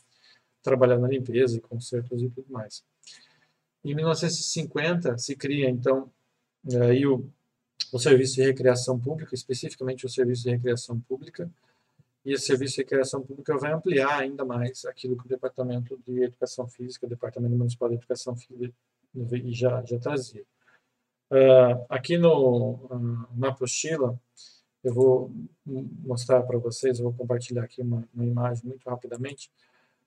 trabalhar 0.62 0.98
na 0.98 1.08
limpeza 1.08 1.60
consertos 1.62 2.22
e 2.22 2.30
tudo 2.30 2.48
mais. 2.50 2.84
Em 3.84 3.96
1950 3.96 5.18
se 5.18 5.36
cria, 5.36 5.70
então, 5.70 6.12
aí 6.82 7.06
o, 7.06 7.30
o 7.92 8.00
serviço 8.00 8.36
de 8.36 8.44
recreação 8.44 9.00
pública, 9.00 9.34
especificamente 9.34 10.06
o 10.06 10.10
serviço 10.10 10.44
de 10.44 10.52
recreação 10.52 11.00
pública, 11.02 11.50
e 12.26 12.34
esse 12.34 12.46
serviço 12.46 12.76
de 12.76 12.82
recreação 12.82 13.22
pública 13.22 13.58
vai 13.58 13.72
ampliar 13.72 14.20
ainda 14.20 14.44
mais 14.44 14.86
aquilo 14.86 15.18
que 15.18 15.26
o 15.26 15.30
Departamento 15.30 15.98
de 16.06 16.24
Educação 16.24 16.68
Física, 16.68 17.06
o 17.06 17.10
Departamento 17.10 17.56
Municipal 17.56 17.90
de 17.90 17.96
Educação 17.96 18.36
Física 18.36 18.74
já, 19.52 19.84
já 19.84 20.00
trazia. 20.00 20.44
Uh, 21.32 21.86
aqui 21.88 22.18
no, 22.18 22.74
uh, 22.74 23.28
na 23.36 23.50
apostila, 23.50 24.20
eu 24.84 24.94
vou 24.94 25.32
mostrar 25.66 26.42
para 26.44 26.58
vocês, 26.58 26.98
eu 26.98 27.06
vou 27.06 27.14
compartilhar 27.14 27.64
aqui 27.64 27.82
uma, 27.82 28.08
uma, 28.14 28.26
imagem 28.26 28.66
muito 28.66 28.90
rapidamente, 28.90 29.52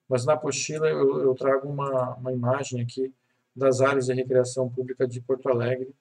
mas 0.09 0.25
na 0.25 0.33
apostila 0.33 0.88
eu, 0.88 1.23
eu 1.23 1.35
trago 1.35 1.69
uma, 1.69 2.16
uma 2.16 2.33
imagem 2.33 2.81
aqui 2.81 3.12
das 3.54 3.81
áreas 3.81 4.07
de 4.07 4.14
recreação 4.14 4.69
pública 4.69 5.07
de 5.07 5.21
Porto 5.21 5.49
Alegre, 5.49 5.95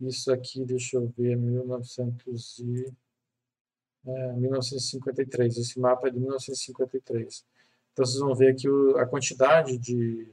isso 0.00 0.32
aqui, 0.32 0.64
deixa 0.64 0.96
eu 0.96 1.12
ver, 1.16 1.36
1900 1.36 2.58
e, 2.60 2.92
é, 4.06 4.32
1953. 4.34 5.56
Esse 5.56 5.78
mapa 5.78 6.08
é 6.08 6.10
de 6.10 6.18
1953. 6.18 7.44
Então, 7.92 8.04
vocês 8.04 8.20
vão 8.20 8.34
ver 8.34 8.52
aqui 8.52 8.68
o, 8.68 8.96
a 8.98 9.06
quantidade 9.06 9.78
de... 9.78 10.32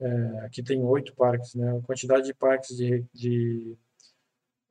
É, 0.00 0.38
aqui 0.46 0.62
tem 0.62 0.82
oito 0.82 1.14
parques, 1.14 1.54
né? 1.54 1.76
A 1.76 1.82
quantidade 1.82 2.26
de 2.26 2.34
parques 2.34 2.76
de... 2.76 3.04
de 3.12 3.76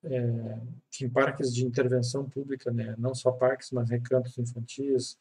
é, 0.04 0.60
tem 0.98 1.10
parques 1.10 1.54
de 1.54 1.66
intervenção 1.66 2.30
pública, 2.30 2.72
né? 2.72 2.96
Não 2.98 3.14
só 3.14 3.32
parques, 3.32 3.72
mas 3.72 3.90
recantos 3.90 4.38
infantis, 4.38 5.18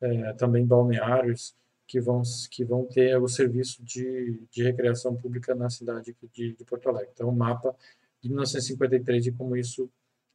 é, 0.00 0.32
também 0.34 0.66
balneários, 0.66 1.54
que 1.90 2.00
vão, 2.00 2.22
que 2.48 2.64
vão 2.64 2.86
ter 2.86 3.20
o 3.20 3.26
serviço 3.26 3.82
de, 3.82 4.40
de 4.48 4.62
recreação 4.62 5.16
pública 5.16 5.56
na 5.56 5.68
cidade 5.68 6.16
de, 6.32 6.54
de 6.54 6.64
Porto 6.64 6.88
Alegre. 6.88 7.10
Então, 7.12 7.28
o 7.28 7.34
mapa 7.34 7.74
de 8.20 8.28
1953 8.28 9.24
de 9.24 9.32
como 9.32 9.56
isso 9.56 9.90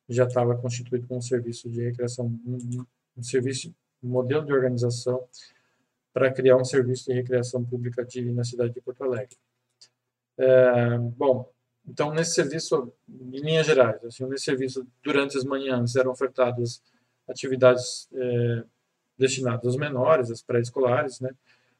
já 0.08 0.26
estava 0.26 0.56
constituído 0.56 1.08
como 1.08 1.20
um 1.20 1.22
serviço 1.22 1.70
de 1.70 1.82
recreação, 1.82 2.28
um, 2.46 2.86
um 3.18 3.24
serviço, 3.24 3.74
um 4.04 4.10
modelo 4.10 4.46
de 4.46 4.54
organização 4.54 5.28
para 6.14 6.32
criar 6.32 6.58
um 6.58 6.66
serviço 6.66 7.06
de 7.06 7.14
recreação 7.14 7.64
pública 7.64 8.06
de, 8.06 8.32
na 8.32 8.44
cidade 8.44 8.74
de 8.74 8.82
Porto 8.82 9.04
Alegre. 9.04 9.36
É, 10.38 10.98
bom, 10.98 11.50
então 11.88 12.14
nesse 12.14 12.34
serviço, 12.34 12.92
em 13.10 13.40
linhas 13.40 13.66
gerais, 13.66 14.04
assim, 14.04 14.26
nesse 14.26 14.46
serviço, 14.46 14.86
durante 15.04 15.38
as 15.38 15.44
manhãs 15.44 15.96
eram 15.96 16.12
ofertadas 16.12 16.82
atividades 17.28 18.08
é, 18.14 18.64
destinadas 19.18 19.66
aos 19.66 19.78
menores, 19.78 20.30
aos 20.30 20.42
pré-escolares, 20.42 21.20
né? 21.20 21.32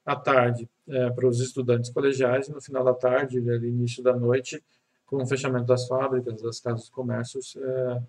À 0.06 0.16
tarde, 0.16 0.70
é, 0.88 1.10
para 1.10 1.28
os 1.28 1.40
estudantes 1.40 1.90
colegiais, 1.90 2.48
e 2.48 2.52
no 2.52 2.62
final 2.62 2.84
da 2.84 2.94
tarde, 2.94 3.38
ali, 3.50 3.70
início 3.70 4.04
da 4.04 4.16
noite, 4.16 4.64
com 5.06 5.18
o 5.22 5.26
fechamento 5.26 5.66
das 5.66 5.88
fábricas, 5.88 6.42
das 6.42 6.60
casas 6.60 6.86
de 6.86 6.92
comércios, 6.92 7.56
é, 7.56 8.04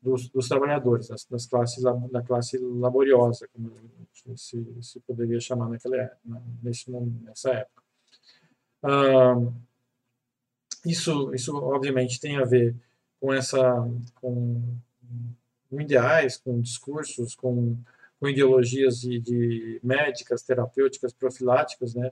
dos, 0.00 0.28
dos, 0.28 0.48
trabalhadores, 0.48 1.08
das, 1.08 1.24
das, 1.24 1.46
classes, 1.46 1.82
da 1.82 2.22
classe 2.22 2.58
laboriosa, 2.58 3.48
como 3.52 3.72
se, 4.36 4.64
se 4.80 5.00
poderia 5.00 5.40
chamar 5.40 5.68
naquela, 5.68 6.10
nesse, 6.62 6.90
nessa 6.90 7.50
época. 7.50 7.82
Isso, 10.84 11.34
isso, 11.34 11.54
obviamente, 11.56 12.20
tem 12.20 12.36
a 12.36 12.44
ver 12.44 12.74
com 13.20 13.32
essa, 13.32 13.60
com, 14.14 14.78
com 15.68 15.80
ideais, 15.80 16.38
com 16.38 16.60
discursos, 16.60 17.34
com, 17.34 17.76
com 18.18 18.28
ideologias 18.28 19.00
de, 19.00 19.20
de 19.20 19.80
médicas, 19.82 20.42
terapêuticas, 20.42 21.12
profiláticas, 21.12 21.94
né, 21.94 22.10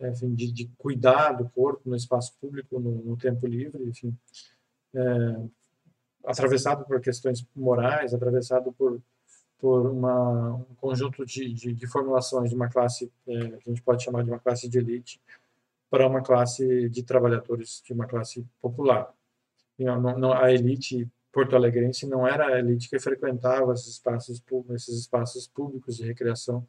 enfim, 0.00 0.34
de, 0.34 0.50
de, 0.50 0.68
cuidar 0.76 1.32
do 1.32 1.48
corpo 1.50 1.88
no 1.88 1.94
espaço 1.94 2.34
público, 2.40 2.80
no, 2.80 2.90
no 3.04 3.16
tempo 3.16 3.46
livre, 3.46 3.84
enfim, 3.84 4.16
é, 4.94 5.00
atravessado 6.24 6.84
por 6.84 7.00
questões 7.00 7.46
morais, 7.54 8.14
atravessado 8.14 8.72
por, 8.72 9.00
por 9.58 9.86
uma, 9.86 10.54
um 10.54 10.74
conjunto 10.76 11.24
de, 11.24 11.52
de, 11.52 11.72
de 11.72 11.86
formulações 11.86 12.50
de 12.50 12.56
uma 12.56 12.68
classe 12.68 13.10
é, 13.26 13.48
que 13.48 13.68
a 13.68 13.72
gente 13.72 13.82
pode 13.82 14.02
chamar 14.02 14.22
de 14.24 14.30
uma 14.30 14.38
classe 14.38 14.68
de 14.68 14.78
elite 14.78 15.20
para 15.90 16.06
uma 16.06 16.22
classe 16.22 16.88
de 16.88 17.02
trabalhadores, 17.02 17.82
de 17.84 17.92
uma 17.92 18.06
classe 18.06 18.46
popular. 18.60 19.12
Não, 19.78 20.18
não, 20.18 20.32
a 20.32 20.52
elite 20.52 21.10
porto-alegrense 21.32 22.06
não 22.06 22.26
era 22.26 22.46
a 22.46 22.58
elite 22.58 22.88
que 22.88 22.98
frequentava 22.98 23.72
esses 23.72 23.88
espaços, 23.88 24.42
esses 24.70 24.98
espaços 24.98 25.46
públicos 25.46 25.96
de 25.96 26.04
recreação. 26.04 26.66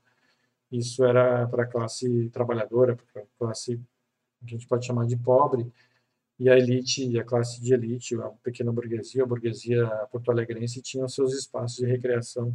Isso 0.71 1.03
era 1.03 1.47
para 1.47 1.63
a 1.63 1.67
classe 1.67 2.29
trabalhadora, 2.29 2.97
para 3.13 3.21
a 3.21 3.25
classe 3.37 3.77
que 3.77 4.45
a 4.45 4.47
gente 4.47 4.67
pode 4.67 4.85
chamar 4.85 5.05
de 5.05 5.17
pobre, 5.17 5.71
e 6.43 6.49
a 6.49 6.57
elite, 6.57 7.17
a 7.17 7.23
classe 7.23 7.61
de 7.61 7.73
elite, 7.73 8.15
a 8.19 8.29
pequena 8.43 8.69
burguesia, 8.69 9.23
a 9.23 9.25
burguesia 9.25 9.87
porto-alegrense 10.11 10.81
tinham 10.81 11.07
seus 11.07 11.33
espaços 11.33 11.77
de 11.77 11.85
recreação 11.85 12.53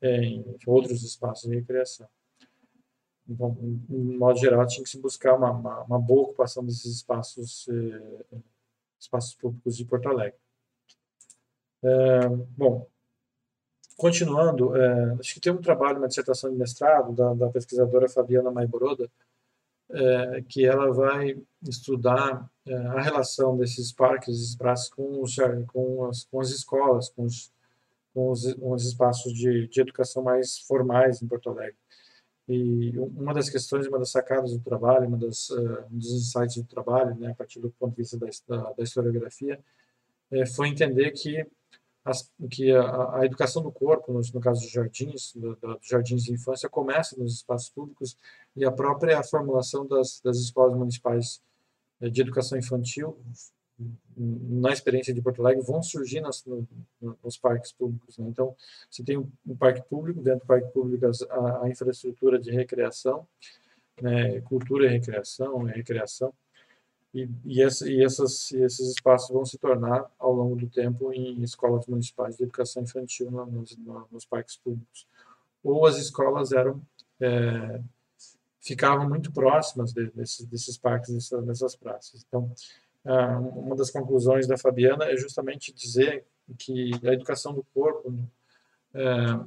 é, 0.00 0.24
em 0.24 0.44
outros 0.66 1.04
espaços 1.04 1.48
de 1.48 1.54
recreação. 1.54 2.08
Então, 3.28 3.56
em 3.88 4.18
modo 4.18 4.40
geral, 4.40 4.66
tinha 4.66 4.82
que 4.82 4.90
se 4.90 5.00
buscar 5.00 5.36
uma, 5.36 5.52
uma, 5.52 5.82
uma 5.84 5.98
boa 6.00 6.22
ocupação 6.24 6.64
desses 6.64 6.96
espaços, 6.96 7.68
eh, 7.68 8.42
espaços 8.98 9.36
públicos 9.36 9.76
de 9.76 9.84
Porto 9.84 10.08
Alegre. 10.08 10.36
É, 11.80 12.28
bom, 12.28 12.88
continuando, 13.96 14.76
é, 14.76 15.16
acho 15.20 15.34
que 15.34 15.40
tem 15.40 15.52
um 15.52 15.62
trabalho, 15.62 15.98
uma 15.98 16.08
dissertação 16.08 16.50
de 16.50 16.58
mestrado 16.58 17.12
da, 17.12 17.34
da 17.34 17.48
pesquisadora 17.50 18.08
Fabiana 18.08 18.50
Maiboroda, 18.50 19.08
é, 19.92 20.42
que 20.48 20.64
ela 20.64 20.92
vai 20.92 21.36
estudar 21.68 22.50
é, 22.66 22.74
a 22.74 23.00
relação 23.00 23.56
desses 23.56 23.92
parques, 23.92 24.34
esses 24.34 24.56
praças 24.56 24.88
com, 24.88 25.22
os, 25.22 25.36
com, 25.68 26.06
as, 26.06 26.24
com 26.24 26.40
as 26.40 26.50
escolas, 26.50 27.08
com 27.10 27.24
os, 27.24 27.52
com 28.14 28.30
os, 28.30 28.54
com 28.54 28.72
os 28.72 28.84
espaços 28.84 29.32
de, 29.32 29.68
de 29.68 29.80
educação 29.80 30.22
mais 30.22 30.58
formais 30.58 31.22
em 31.22 31.28
Porto 31.28 31.50
Alegre. 31.50 31.76
E 32.48 32.98
uma 32.98 33.32
das 33.32 33.48
questões, 33.48 33.86
uma 33.86 33.98
das 33.98 34.10
sacadas 34.10 34.52
do 34.52 34.60
trabalho, 34.60 35.06
uma 35.06 35.16
das, 35.16 35.48
uh, 35.50 35.86
um 35.90 35.98
dos 35.98 36.10
insights 36.10 36.56
do 36.56 36.64
trabalho, 36.64 37.14
né, 37.14 37.30
a 37.30 37.34
partir 37.34 37.60
do 37.60 37.70
ponto 37.70 37.92
de 37.92 38.02
vista 38.02 38.18
da, 38.18 38.72
da 38.72 38.82
historiografia, 38.82 39.60
é, 40.30 40.44
foi 40.46 40.68
entender 40.68 41.12
que 41.12 41.46
as, 42.04 42.30
que 42.50 42.72
a, 42.72 43.20
a, 43.20 43.26
educação 43.26 43.62
do 43.62 43.70
corpo, 43.70 44.12
no, 44.12 44.20
no 44.34 44.40
caso 44.40 44.60
dos 44.60 44.70
jardins, 44.70 45.32
do, 45.34 45.54
dos 45.56 45.86
jardins 45.86 46.24
de 46.24 46.32
infância, 46.32 46.68
começa 46.68 47.16
nos 47.16 47.34
espaços 47.36 47.70
públicos 47.70 48.16
e 48.56 48.64
a 48.64 48.72
própria 48.72 49.22
formulação 49.22 49.86
das, 49.86 50.20
das 50.20 50.38
escolas 50.38 50.76
municipais 50.76 51.40
eh, 52.00 52.10
de 52.10 52.20
educação 52.20 52.58
infantil, 52.58 53.16
na 54.16 54.70
experiência 54.70 55.14
de 55.14 55.22
Porto 55.22 55.40
Alegre, 55.40 55.64
vão 55.64 55.82
surgir 55.82 56.20
nas, 56.20 56.44
no, 56.44 56.66
nos 57.22 57.36
parques 57.38 57.72
públicos. 57.72 58.18
Né? 58.18 58.28
Então, 58.28 58.54
você 58.90 59.02
tem 59.02 59.16
um, 59.16 59.30
um, 59.46 59.56
parque 59.56 59.82
público, 59.88 60.20
dentro 60.20 60.40
do 60.40 60.46
parque 60.46 60.68
público 60.72 61.06
a, 61.06 61.64
a 61.64 61.70
infraestrutura 61.70 62.38
de 62.38 62.50
recreação, 62.50 63.26
né? 64.00 64.40
cultura 64.42 64.86
e 64.86 64.88
recreação, 64.88 65.68
e 65.68 65.72
recreação, 65.72 66.32
e, 67.14 67.28
e, 67.44 67.60
e, 67.60 68.04
essas, 68.04 68.52
esses 68.52 68.88
espaços 68.88 69.30
vão 69.30 69.44
se 69.44 69.58
tornar, 69.58 70.10
ao 70.18 70.32
longo 70.32 70.56
do 70.56 70.68
tempo, 70.68 71.12
em 71.12 71.42
escolas 71.42 71.86
municipais 71.86 72.36
de 72.36 72.44
educação 72.44 72.82
infantil 72.82 73.30
nos, 73.30 73.76
nos 74.10 74.24
parques 74.24 74.56
públicos. 74.56 75.06
Ou 75.62 75.86
as 75.86 75.96
escolas 75.96 76.52
eram 76.52 76.80
é, 77.20 77.80
ficavam 78.62 79.08
muito 79.08 79.32
próximas 79.32 79.92
de, 79.92 80.10
desses, 80.10 80.46
desses 80.46 80.78
parques, 80.78 81.12
dessas, 81.12 81.44
dessas 81.44 81.76
praças. 81.76 82.24
Então, 82.26 82.50
uma 83.04 83.74
das 83.74 83.90
conclusões 83.90 84.46
da 84.46 84.56
Fabiana 84.56 85.04
é 85.06 85.16
justamente 85.16 85.72
dizer 85.72 86.24
que 86.56 86.92
a 87.04 87.12
educação 87.12 87.52
do 87.52 87.64
corpo, 87.74 88.14
é, 88.94 89.40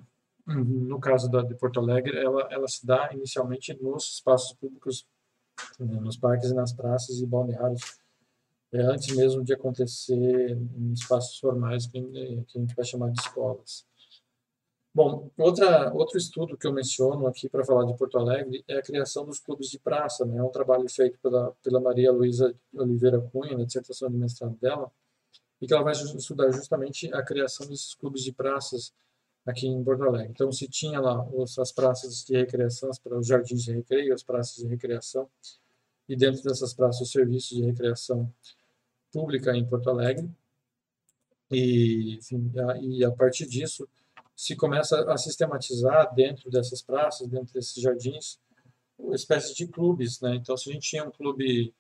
no 0.46 1.00
caso 1.00 1.32
da, 1.32 1.42
de 1.42 1.56
Porto 1.56 1.80
Alegre, 1.80 2.18
ela, 2.18 2.48
ela 2.52 2.68
se 2.68 2.86
dá 2.86 3.10
inicialmente 3.14 3.74
nos 3.82 4.16
espaços 4.16 4.54
públicos 4.58 5.08
né, 5.08 5.15
nos 5.80 6.18
parques 6.18 6.50
e 6.50 6.54
nas 6.54 6.74
praças 6.74 7.20
e 7.20 7.26
balneários, 7.26 8.00
é, 8.72 8.82
antes 8.82 9.16
mesmo 9.16 9.44
de 9.44 9.54
acontecer 9.54 10.52
em 10.52 10.94
espaços 10.94 11.40
formais 11.40 11.88
que, 11.88 12.02
que 12.02 12.58
a 12.58 12.62
gente 12.62 12.76
vai 12.76 12.86
chamar 12.86 13.12
de 13.12 13.22
escolas. 13.22 13.86
Bom, 14.94 15.30
outra, 15.38 15.94
outro 15.94 16.18
estudo 16.18 16.58
que 16.58 16.66
eu 16.66 16.72
menciono 16.72 17.28
aqui 17.28 17.50
para 17.50 17.66
falar 17.66 17.84
de 17.84 17.98
Porto 17.98 18.18
Alegre 18.18 18.64
é 18.66 18.78
a 18.78 18.82
criação 18.82 19.26
dos 19.26 19.42
clubes 19.42 19.70
de 19.70 19.78
praça. 19.78 20.26
Né? 20.26 20.38
É 20.38 20.44
um 20.44 20.50
trabalho 20.50 20.88
feito 20.90 21.20
pela, 21.20 21.52
pela 21.62 21.82
Maria 21.82 22.14
Luísa 22.14 22.56
Oliveira 22.74 23.20
Cunha, 23.20 23.58
na 23.58 23.66
dissertação 23.66 24.10
de 24.10 24.16
mestrado 24.16 24.56
dela, 24.56 24.90
e 25.62 25.68
que 25.68 25.74
ela 25.74 25.84
vai 25.84 25.92
estudar 25.92 26.50
justamente 26.52 27.14
a 27.14 27.22
criação 27.22 27.68
desses 27.68 27.94
clubes 27.94 28.24
de 28.24 28.32
praças 28.32 28.94
aqui 29.46 29.68
em 29.68 29.84
Porto 29.84 30.04
Alegre. 30.04 30.32
Então, 30.32 30.52
se 30.52 30.68
tinha 30.68 31.00
lá 31.00 31.26
as 31.60 31.72
praças 31.72 32.24
de 32.26 32.36
recreação, 32.36 32.90
os 32.90 33.28
jardins 33.28 33.64
de 33.64 33.72
recreio, 33.72 34.14
as 34.14 34.24
praças 34.24 34.56
de 34.56 34.68
recreação, 34.68 35.30
e 36.08 36.16
dentro 36.16 36.44
dessas 36.44 36.74
praças, 36.74 37.02
os 37.02 37.12
serviços 37.12 37.58
de 37.58 37.64
recreação 37.64 38.32
pública 39.12 39.56
em 39.56 39.66
Porto 39.66 39.90
Alegre. 39.90 40.30
E, 41.52 42.16
enfim, 42.18 42.52
a, 42.58 42.78
e 42.78 43.04
a 43.04 43.12
partir 43.12 43.48
disso, 43.48 43.88
se 44.36 44.56
começa 44.56 45.12
a 45.12 45.18
sistematizar 45.18 46.14
dentro 46.14 46.50
dessas 46.50 46.82
praças, 46.82 47.28
dentro 47.28 47.54
desses 47.54 47.82
jardins, 47.82 48.40
uma 48.98 49.16
espécie 49.16 49.54
de 49.56 49.68
clubes. 49.68 50.20
Né? 50.22 50.36
Então, 50.36 50.58
se 50.58 50.70
a 50.70 50.74
gente 50.74 50.90
tinha 50.90 51.04
um 51.04 51.12
clube 51.12 51.74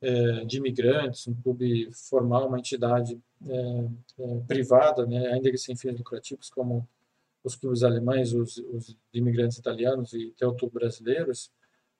é, 0.00 0.44
de 0.44 0.56
imigrantes, 0.58 1.28
um 1.28 1.34
clube 1.34 1.90
formal, 1.92 2.48
uma 2.48 2.58
entidade 2.58 3.20
é, 3.46 3.88
é, 4.18 4.40
privada, 4.46 5.06
né, 5.06 5.28
ainda 5.32 5.50
que 5.50 5.58
sem 5.58 5.76
fins 5.76 5.96
lucrativos, 5.96 6.48
como 6.50 6.88
os 7.42 7.56
clubes 7.56 7.82
alemães, 7.82 8.32
os, 8.32 8.58
os 8.58 8.96
imigrantes 9.12 9.58
italianos 9.58 10.12
e 10.12 10.32
teuto-brasileiros, 10.36 11.50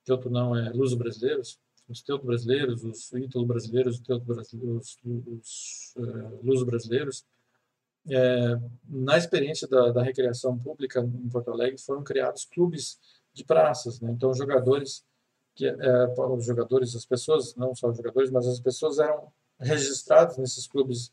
teuto 0.05 0.29
não 0.31 0.57
é 0.57 0.70
luso-brasileiros, 0.70 1.59
os 1.88 2.03
teuto-brasileiros, 2.03 2.85
os 2.85 3.12
ítalo-brasileiros, 3.12 4.00
os, 4.00 4.48
os, 4.55 4.98
os 5.05 5.94
uh, 5.96 6.40
luso-brasileiros, 6.42 7.24
é, 8.09 8.59
na 8.88 9.18
experiência 9.18 9.68
da, 9.68 9.90
da, 9.90 10.03
recreação 10.03 10.59
pública 10.59 11.00
em 11.00 11.29
Porto 11.29 11.50
Alegre 11.50 11.79
foram 11.79 12.03
criados 12.03 12.46
clubes 12.46 12.98
de 13.35 13.44
praças, 13.44 14.00
né? 14.00 14.11
então 14.11 14.33
jogadores 14.33 15.05
que 15.55 15.66
é, 15.66 15.74
os 16.16 16.46
jogadores, 16.46 16.96
as 16.96 17.05
pessoas, 17.05 17.55
não 17.57 17.74
só 17.74 17.90
os 17.90 17.96
jogadores, 17.96 18.31
mas 18.31 18.46
as 18.46 18.59
pessoas 18.61 18.98
eram 18.98 19.31
registrados 19.59 20.38
nesses 20.38 20.66
clubes 20.66 21.12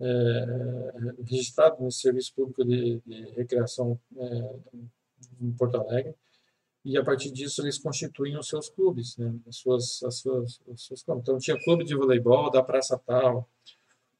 é, 0.00 1.12
registrado 1.24 1.82
no 1.82 1.90
Serviço 1.90 2.34
Público 2.34 2.64
de, 2.64 3.00
de 3.06 3.24
Recreação 3.36 3.98
é, 4.16 4.56
em 5.40 5.52
Porto 5.52 5.76
Alegre, 5.76 6.14
e 6.84 6.96
a 6.96 7.04
partir 7.04 7.32
disso 7.32 7.62
eles 7.62 7.78
constituíam 7.78 8.38
os 8.38 8.48
seus 8.48 8.68
clubes, 8.68 9.16
né, 9.16 9.34
as 9.48 9.56
suas, 9.56 10.02
as 10.04 10.18
suas, 10.18 10.60
as 10.72 10.80
suas 10.80 11.04
Então 11.08 11.36
tinha 11.38 11.60
clube 11.64 11.84
de 11.84 11.96
voleibol 11.96 12.48
da 12.50 12.62
Praça 12.62 12.96
Tal, 13.04 13.48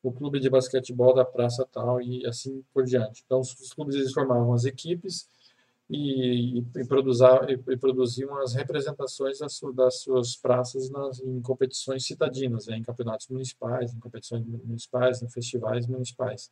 o 0.02 0.12
clube 0.12 0.40
de 0.40 0.50
basquetebol 0.50 1.14
da 1.14 1.24
Praça 1.24 1.66
Tal 1.70 2.02
e 2.02 2.26
assim 2.26 2.64
por 2.74 2.84
diante. 2.84 3.22
Então 3.24 3.40
os, 3.40 3.72
clubes 3.72 3.94
eles 3.94 4.12
formavam 4.12 4.52
as 4.52 4.64
equipes 4.64 5.28
e, 5.88 6.58
e, 6.58 6.60
e, 6.60 6.82
e 7.68 7.76
produziam 7.76 8.36
as 8.38 8.54
representações 8.54 9.38
das, 9.38 9.60
das 9.74 10.00
suas 10.00 10.36
praças 10.36 10.90
nas, 10.90 11.20
em 11.20 11.40
competições 11.40 12.04
citadinas, 12.04 12.66
né, 12.66 12.76
em 12.76 12.82
campeonatos 12.82 13.28
municipais, 13.28 13.94
em 13.94 14.00
competições 14.00 14.44
municipais, 14.46 15.22
em 15.22 15.28
festivais 15.28 15.86
municipais. 15.86 16.50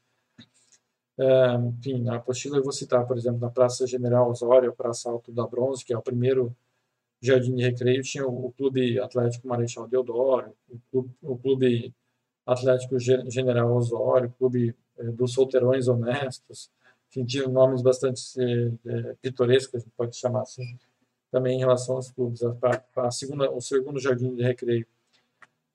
É, 1.18 1.54
enfim, 1.54 2.02
na 2.02 2.16
apostila 2.16 2.56
eu 2.56 2.62
vou 2.62 2.72
citar, 2.72 3.06
por 3.06 3.16
exemplo, 3.16 3.40
na 3.40 3.50
Praça 3.50 3.86
General 3.86 4.28
Osório, 4.28 4.74
Praça 4.74 5.08
Alto 5.08 5.32
da 5.32 5.46
Bronze, 5.46 5.84
que 5.84 5.92
é 5.92 5.98
o 5.98 6.02
primeiro 6.02 6.56
jardim 7.20 7.54
de 7.54 7.62
recreio, 7.62 8.02
tinha 8.02 8.26
o, 8.26 8.46
o 8.46 8.52
Clube 8.52 8.98
Atlético 9.00 9.48
Marechal 9.48 9.88
Deodoro, 9.88 10.52
o 10.68 10.78
Clube, 10.90 11.14
o 11.22 11.38
Clube 11.38 11.94
Atlético 12.46 12.98
General 12.98 13.72
Osório, 13.74 14.28
o 14.28 14.32
Clube 14.32 14.76
é, 14.98 15.04
dos 15.04 15.32
Solteirões 15.32 15.88
Honestos, 15.88 16.70
tinha 17.22 17.46
nomes 17.46 17.82
bastante 17.82 18.20
é, 18.38 19.14
pitorescos, 19.20 19.74
a 19.74 19.78
gente 19.78 19.92
pode 19.94 20.16
chamar 20.16 20.40
assim, 20.40 20.78
também 21.30 21.56
em 21.56 21.58
relação 21.58 21.96
aos 21.96 22.10
clubes. 22.10 22.42
A, 22.42 22.82
a, 22.96 23.10
segunda, 23.10 23.50
o 23.50 23.60
segundo 23.60 24.00
jardim 24.00 24.34
de 24.34 24.42
recreio 24.42 24.86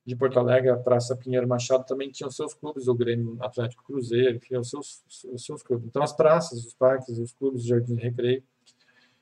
de 0.04 0.16
Porto 0.16 0.38
Alegre, 0.38 0.70
a 0.70 0.76
Praça 0.76 1.16
Pinheiro 1.16 1.46
Machado, 1.46 1.86
também 1.86 2.10
tinha 2.10 2.26
os 2.26 2.34
seus 2.34 2.52
clubes, 2.52 2.88
o 2.88 2.94
Grêmio 2.94 3.38
Atlético 3.40 3.84
Cruzeiro, 3.84 4.36
enfim, 4.36 4.56
os 4.56 4.68
seus, 4.68 5.04
os 5.32 5.44
seus 5.44 5.62
clubes. 5.62 5.86
Então, 5.86 6.02
as 6.02 6.12
praças, 6.12 6.64
os 6.64 6.74
parques, 6.74 7.18
os 7.18 7.32
clubes 7.32 7.62
de 7.62 7.68
jardim 7.68 7.94
de 7.94 8.02
recreio, 8.02 8.42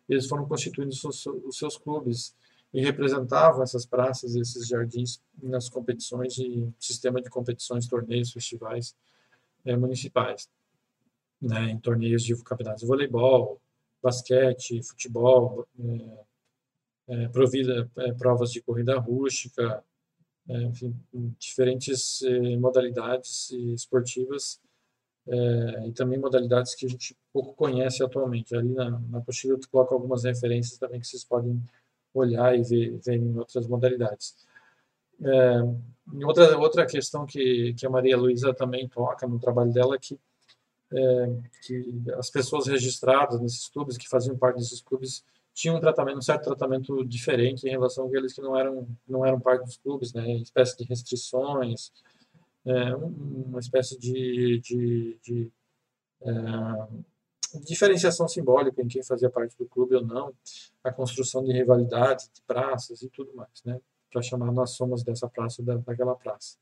eles 0.08 0.26
foram 0.26 0.46
constituindo 0.46 0.90
os 0.90 1.00
seus, 1.00 1.26
os 1.26 1.58
seus 1.58 1.76
clubes 1.76 2.34
e 2.72 2.80
representavam 2.80 3.62
essas 3.62 3.84
praças, 3.84 4.34
esses 4.34 4.66
jardins 4.66 5.20
nas 5.42 5.68
competições 5.68 6.38
e 6.38 6.72
sistema 6.78 7.20
de 7.20 7.28
competições, 7.28 7.86
torneios, 7.86 8.32
festivais 8.32 8.96
é, 9.64 9.76
municipais 9.76 10.48
né, 11.40 11.70
em 11.70 11.78
torneios 11.78 12.22
de 12.22 12.34
campeonatos 12.42 12.82
de 12.82 12.86
voleibol, 12.86 13.60
basquete, 14.02 14.82
futebol, 14.82 15.66
é, 15.78 16.28
é, 17.08 17.28
provida 17.28 17.90
é, 17.96 18.12
provas 18.12 18.52
de 18.52 18.60
corrida 18.62 18.98
rústica, 18.98 19.82
é, 20.48 20.62
enfim, 20.62 20.94
diferentes 21.38 22.22
é, 22.22 22.56
modalidades 22.56 23.50
esportivas 23.50 24.60
é, 25.26 25.88
e 25.88 25.92
também 25.92 26.18
modalidades 26.18 26.74
que 26.74 26.86
a 26.86 26.88
gente 26.88 27.16
pouco 27.32 27.54
conhece 27.54 28.02
atualmente. 28.02 28.54
Ali 28.54 28.74
na, 28.74 28.90
na 28.90 29.18
apostila 29.18 29.54
eu 29.54 29.60
coloco 29.70 29.94
algumas 29.94 30.24
referências 30.24 30.78
também 30.78 31.00
que 31.00 31.06
vocês 31.06 31.24
podem 31.24 31.62
olhar 32.14 32.58
e 32.58 32.62
ver, 32.62 32.98
ver 32.98 33.16
em 33.16 33.38
outras 33.38 33.66
modalidades. 33.66 34.36
Outra, 36.24 36.58
outra 36.58 36.86
questão 36.86 37.26
que, 37.26 37.74
que 37.74 37.86
a 37.86 37.90
Maria 37.90 38.16
Luísa 38.16 38.54
também 38.54 38.88
toca 38.88 39.26
no 39.26 39.38
trabalho 39.38 39.72
dela 39.72 39.96
é 39.96 39.98
que, 39.98 40.18
é, 40.92 41.36
que 41.62 42.02
as 42.16 42.30
pessoas 42.30 42.66
registradas 42.66 43.40
nesses 43.40 43.68
clubes, 43.68 43.96
que 43.96 44.08
faziam 44.08 44.36
parte 44.36 44.56
desses 44.56 44.80
clubes, 44.80 45.24
tinham 45.52 45.76
um 45.76 45.80
tratamento, 45.80 46.18
um 46.18 46.22
certo 46.22 46.44
tratamento 46.44 47.04
diferente 47.04 47.66
em 47.66 47.70
relação 47.70 48.06
àqueles 48.06 48.32
que 48.32 48.40
não 48.40 48.56
eram, 48.56 48.88
não 49.08 49.26
eram 49.26 49.40
parte 49.40 49.64
dos 49.64 49.76
clubes, 49.76 50.12
né? 50.12 50.34
espécie 50.36 50.76
de 50.76 50.84
restrições, 50.84 51.90
é, 52.64 52.94
uma 52.94 53.58
espécie 53.58 53.98
de, 53.98 54.60
de, 54.60 55.18
de 55.22 55.52
é, 56.22 56.30
diferenciação 57.64 58.28
simbólica 58.28 58.80
em 58.80 58.86
quem 58.86 59.02
fazia 59.02 59.28
parte 59.28 59.56
do 59.58 59.66
clube 59.66 59.96
ou 59.96 60.04
não, 60.04 60.32
a 60.84 60.92
construção 60.92 61.42
de 61.42 61.52
rivalidades, 61.52 62.30
de 62.32 62.40
praças 62.42 63.02
e 63.02 63.08
tudo 63.08 63.34
mais, 63.34 63.62
né? 63.64 63.80
para 64.10 64.22
chamar 64.22 64.52
nós 64.52 64.70
somos 64.70 65.02
dessa 65.02 65.28
praça 65.28 65.62
da, 65.62 65.76
daquela 65.76 66.14
praça. 66.14 66.56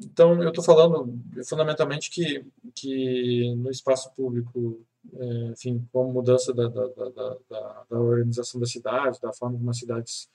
Então, 0.00 0.42
eu 0.42 0.48
estou 0.48 0.64
falando 0.64 1.18
fundamentalmente 1.46 2.10
que, 2.10 2.44
que 2.74 3.54
no 3.56 3.70
espaço 3.70 4.12
público, 4.14 4.84
é, 5.12 5.24
enfim, 5.52 5.88
com 5.92 6.10
a 6.10 6.12
mudança 6.12 6.52
da, 6.52 6.68
da, 6.68 6.88
da, 6.88 7.84
da, 7.88 8.00
organização 8.00 8.60
da 8.60 8.66
cidade, 8.66 9.20
da 9.20 9.32
forma 9.32 9.56
como 9.56 9.70
as 9.70 9.78
cidades 9.78 10.28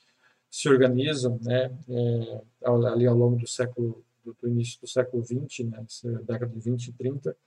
se 0.50 0.70
organizam, 0.70 1.38
né, 1.42 1.78
é, 1.90 2.42
ali 2.88 3.06
ao 3.06 3.16
longo 3.16 3.38
do 3.38 3.48
século, 3.48 4.04
do, 4.24 4.36
do 4.42 4.48
início 4.48 4.80
do 4.80 4.88
século 4.88 5.24
XX, 5.24 5.66
né, 5.66 5.86
década 6.24 6.48
de 6.48 6.60
20 6.60 6.88
e 6.88 6.94
30, 6.94 7.38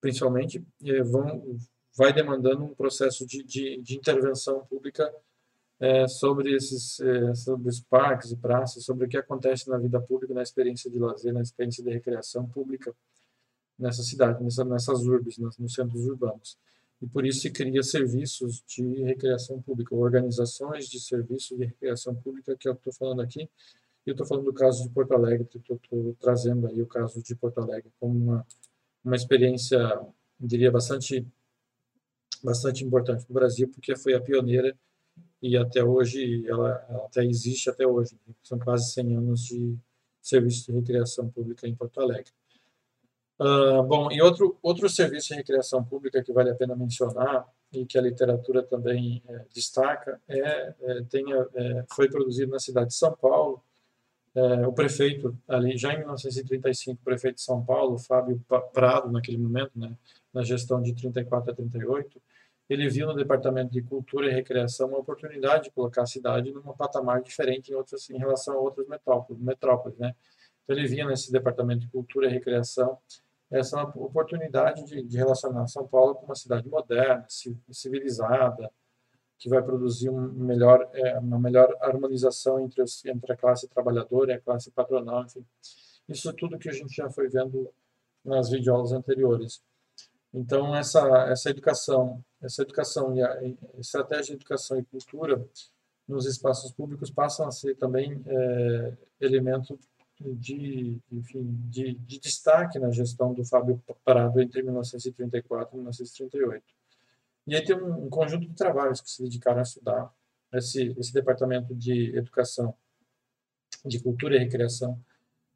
principalmente, 0.00 0.64
é, 0.84 1.02
vão, 1.02 1.58
vai 1.96 2.12
demandando 2.12 2.64
um 2.64 2.74
processo 2.74 3.26
de, 3.26 3.42
de, 3.42 3.80
de 3.82 3.96
intervenção 3.96 4.64
pública 4.66 5.12
é, 5.82 6.06
sobre 6.06 6.54
esses 6.54 7.00
é, 7.00 7.34
sobre 7.34 7.68
os 7.68 7.80
parques 7.80 8.30
e 8.30 8.36
praças, 8.36 8.84
sobre 8.84 9.04
o 9.06 9.08
que 9.08 9.16
acontece 9.16 9.68
na 9.68 9.76
vida 9.76 10.00
pública, 10.00 10.32
na 10.32 10.42
experiência 10.42 10.88
de 10.88 10.96
lazer, 10.96 11.32
na 11.32 11.42
experiência 11.42 11.82
de 11.82 11.90
recreação 11.90 12.48
pública 12.48 12.94
nessa 13.76 14.04
cidade, 14.04 14.40
nessa, 14.44 14.64
nessas 14.64 15.00
urbes, 15.02 15.38
nos, 15.38 15.58
nos 15.58 15.74
centros 15.74 16.06
urbanos. 16.06 16.56
E 17.00 17.06
por 17.08 17.26
isso 17.26 17.40
se 17.40 17.50
cria 17.50 17.82
serviços 17.82 18.62
de 18.64 19.02
recreação 19.02 19.60
pública, 19.60 19.92
organizações 19.92 20.88
de 20.88 21.00
serviços 21.00 21.58
de 21.58 21.64
recreação 21.64 22.14
pública, 22.14 22.56
que 22.56 22.68
eu 22.68 22.74
estou 22.74 22.92
falando 22.92 23.20
aqui. 23.20 23.50
E 24.06 24.10
eu 24.10 24.12
estou 24.12 24.24
falando 24.24 24.44
do 24.44 24.52
caso 24.52 24.84
de 24.84 24.90
Porto 24.90 25.12
Alegre, 25.14 25.48
estou 25.52 25.80
trazendo 26.20 26.68
aí 26.68 26.80
o 26.80 26.86
caso 26.86 27.20
de 27.20 27.34
Porto 27.34 27.58
Alegre 27.58 27.90
como 27.98 28.16
uma, 28.16 28.46
uma 29.04 29.16
experiência, 29.16 29.80
diria, 30.38 30.70
bastante, 30.70 31.26
bastante 32.40 32.84
importante 32.84 33.24
no 33.28 33.34
Brasil, 33.34 33.68
porque 33.68 33.96
foi 33.96 34.14
a 34.14 34.20
pioneira 34.20 34.76
e 35.42 35.56
até 35.56 35.82
hoje 35.82 36.46
ela, 36.46 36.86
ela 36.88 37.06
até 37.06 37.24
existe 37.24 37.68
até 37.68 37.86
hoje. 37.86 38.16
São 38.42 38.58
quase 38.58 38.92
100 38.92 39.16
anos 39.16 39.40
de 39.42 39.76
serviço 40.20 40.66
de 40.66 40.78
recreação 40.78 41.28
pública 41.28 41.66
em 41.66 41.74
Porto 41.74 42.00
Alegre. 42.00 42.30
Uh, 43.40 43.82
bom, 43.82 44.12
e 44.12 44.22
outro 44.22 44.56
outro 44.62 44.88
serviço 44.88 45.28
de 45.28 45.34
recreação 45.34 45.82
pública 45.82 46.22
que 46.22 46.32
vale 46.32 46.50
a 46.50 46.54
pena 46.54 46.76
mencionar 46.76 47.44
e 47.72 47.84
que 47.84 47.98
a 47.98 48.02
literatura 48.02 48.62
também 48.62 49.22
é, 49.26 49.44
destaca 49.52 50.20
é, 50.28 50.74
é, 50.80 51.02
tem, 51.08 51.24
é, 51.32 51.84
foi 51.92 52.08
produzido 52.08 52.52
na 52.52 52.58
cidade 52.58 52.88
de 52.88 52.94
São 52.94 53.16
Paulo. 53.16 53.62
É, 54.34 54.66
o 54.66 54.72
prefeito 54.72 55.36
ali 55.48 55.76
já 55.76 55.92
em 55.92 55.98
1935, 55.98 57.00
o 57.00 57.04
prefeito 57.04 57.36
de 57.36 57.42
São 57.42 57.64
Paulo, 57.64 57.98
Fábio 57.98 58.42
Prado, 58.72 59.10
naquele 59.10 59.38
momento, 59.38 59.72
né, 59.74 59.96
na 60.32 60.42
gestão 60.42 60.80
de 60.80 60.94
34 60.94 61.50
a 61.50 61.54
38, 61.54 62.20
ele 62.68 62.88
viu 62.88 63.06
no 63.06 63.14
Departamento 63.14 63.70
de 63.72 63.82
Cultura 63.82 64.28
e 64.28 64.34
Recreação 64.34 64.88
uma 64.88 64.98
oportunidade 64.98 65.64
de 65.64 65.70
colocar 65.70 66.02
a 66.02 66.06
cidade 66.06 66.52
num 66.52 66.62
patamar 66.72 67.22
diferente 67.22 67.70
em, 67.70 67.74
outras, 67.74 68.08
em 68.08 68.18
relação 68.18 68.54
a 68.54 68.58
outras 68.58 68.86
metrópoles, 68.86 69.42
metrópoles 69.42 69.98
né? 69.98 70.14
Então, 70.64 70.76
ele 70.76 70.86
via 70.86 71.04
nesse 71.04 71.32
Departamento 71.32 71.80
de 71.80 71.88
Cultura 71.88 72.28
e 72.28 72.30
Recreação 72.30 72.98
essa 73.50 73.82
oportunidade 73.82 74.84
de, 74.84 75.02
de 75.02 75.16
relacionar 75.16 75.66
São 75.66 75.86
Paulo 75.86 76.14
com 76.14 76.24
uma 76.24 76.34
cidade 76.34 76.68
moderna, 76.68 77.26
civilizada, 77.70 78.70
que 79.38 79.48
vai 79.48 79.60
produzir 79.60 80.08
um 80.08 80.20
melhor, 80.32 80.88
é, 80.94 81.18
uma 81.18 81.38
melhor 81.38 81.76
harmonização 81.80 82.60
entre, 82.60 82.80
os, 82.80 83.04
entre 83.04 83.32
a 83.32 83.36
classe 83.36 83.68
trabalhadora 83.68 84.32
e 84.32 84.34
a 84.36 84.40
classe 84.40 84.70
patronal, 84.70 85.24
enfim. 85.24 85.44
Isso 86.08 86.32
tudo 86.32 86.58
que 86.58 86.68
a 86.68 86.72
gente 86.72 86.94
já 86.94 87.10
foi 87.10 87.28
vendo 87.28 87.68
nas 88.24 88.48
videoaulas 88.48 88.92
anteriores. 88.92 89.60
Então, 90.34 90.74
essa, 90.74 91.00
essa 91.28 91.50
educação, 91.50 92.24
essa 92.40 92.62
educação 92.62 93.14
e 93.14 93.22
a 93.22 93.38
estratégia 93.78 94.26
de 94.26 94.42
educação 94.42 94.78
e 94.78 94.84
cultura 94.84 95.46
nos 96.08 96.26
espaços 96.26 96.72
públicos 96.72 97.10
passam 97.10 97.46
a 97.46 97.50
ser 97.50 97.76
também 97.76 98.22
é, 98.26 98.96
elemento 99.20 99.78
de, 100.20 101.00
enfim, 101.10 101.42
de, 101.68 101.94
de, 101.94 102.18
destaque 102.18 102.78
na 102.78 102.90
gestão 102.90 103.34
do 103.34 103.44
Fábio 103.44 103.82
Parado 104.04 104.40
entre 104.40 104.62
1934 104.62 105.74
e 105.74 105.76
1938. 105.76 106.64
E 107.46 107.56
aí 107.56 107.64
tem 107.64 107.76
um 107.76 108.08
conjunto 108.08 108.46
de 108.46 108.54
trabalhos 108.54 109.00
que 109.00 109.10
se 109.10 109.22
dedicaram 109.22 109.58
a 109.58 109.62
estudar 109.62 110.14
esse, 110.52 110.94
esse 110.98 111.12
departamento 111.12 111.74
de 111.74 112.16
educação, 112.16 112.74
de 113.84 113.98
cultura 114.00 114.36
e 114.36 114.38
recreação, 114.38 114.98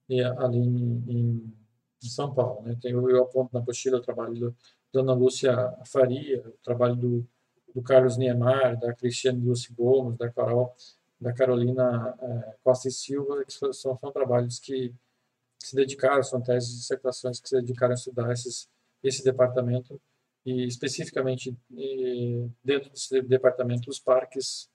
e, 0.08 0.22
ali 0.22 0.58
em, 0.58 1.04
em 1.08 1.54
de 2.00 2.10
São 2.10 2.32
Paulo. 2.32 2.62
Né? 2.62 2.76
Tem, 2.80 2.92
eu 2.92 3.22
aponto 3.22 3.52
na 3.52 3.60
apostila 3.60 3.98
o 3.98 4.02
trabalho 4.02 4.38
da 4.38 4.52
Dona 4.92 5.12
Lúcia 5.12 5.54
Faria, 5.84 6.40
o 6.46 6.58
trabalho 6.62 6.96
do, 6.96 7.26
do 7.74 7.82
Carlos 7.82 8.16
Niemeyer, 8.16 8.78
da 8.78 8.94
Cristiane 8.94 9.40
Lúcia 9.40 9.74
Gomes, 9.76 10.16
da 10.16 10.30
Carol, 10.30 10.74
da 11.20 11.32
Carolina 11.32 12.14
é, 12.20 12.56
Costa 12.62 12.88
e 12.88 12.92
Silva, 12.92 13.44
que 13.44 13.52
são, 13.52 13.72
são 13.72 14.12
trabalhos 14.12 14.58
que, 14.58 14.94
que, 15.58 15.68
se 15.68 15.74
dedicaram, 15.74 16.22
são 16.22 16.40
teses 16.40 16.70
e 16.70 16.76
dissertações 16.78 17.40
que 17.40 17.48
se 17.48 17.56
dedicaram 17.56 17.92
a 17.92 17.94
estudar 17.94 18.32
esses, 18.32 18.68
esse 19.02 19.24
departamento 19.24 20.00
e 20.44 20.64
especificamente 20.64 21.56
e, 21.72 22.48
dentro 22.62 22.90
desse 22.90 23.20
departamento 23.22 23.90
os 23.90 23.98
parques 23.98 24.70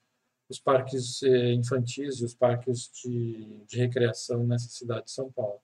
os 0.50 0.60
parques 0.60 1.22
eh, 1.22 1.54
infantis 1.54 2.20
e 2.20 2.24
os 2.26 2.34
parques 2.34 2.90
de, 2.92 3.64
de 3.66 3.78
recreação 3.78 4.44
nessa 4.46 4.68
cidade 4.68 5.06
de 5.06 5.10
São 5.10 5.32
Paulo. 5.32 5.60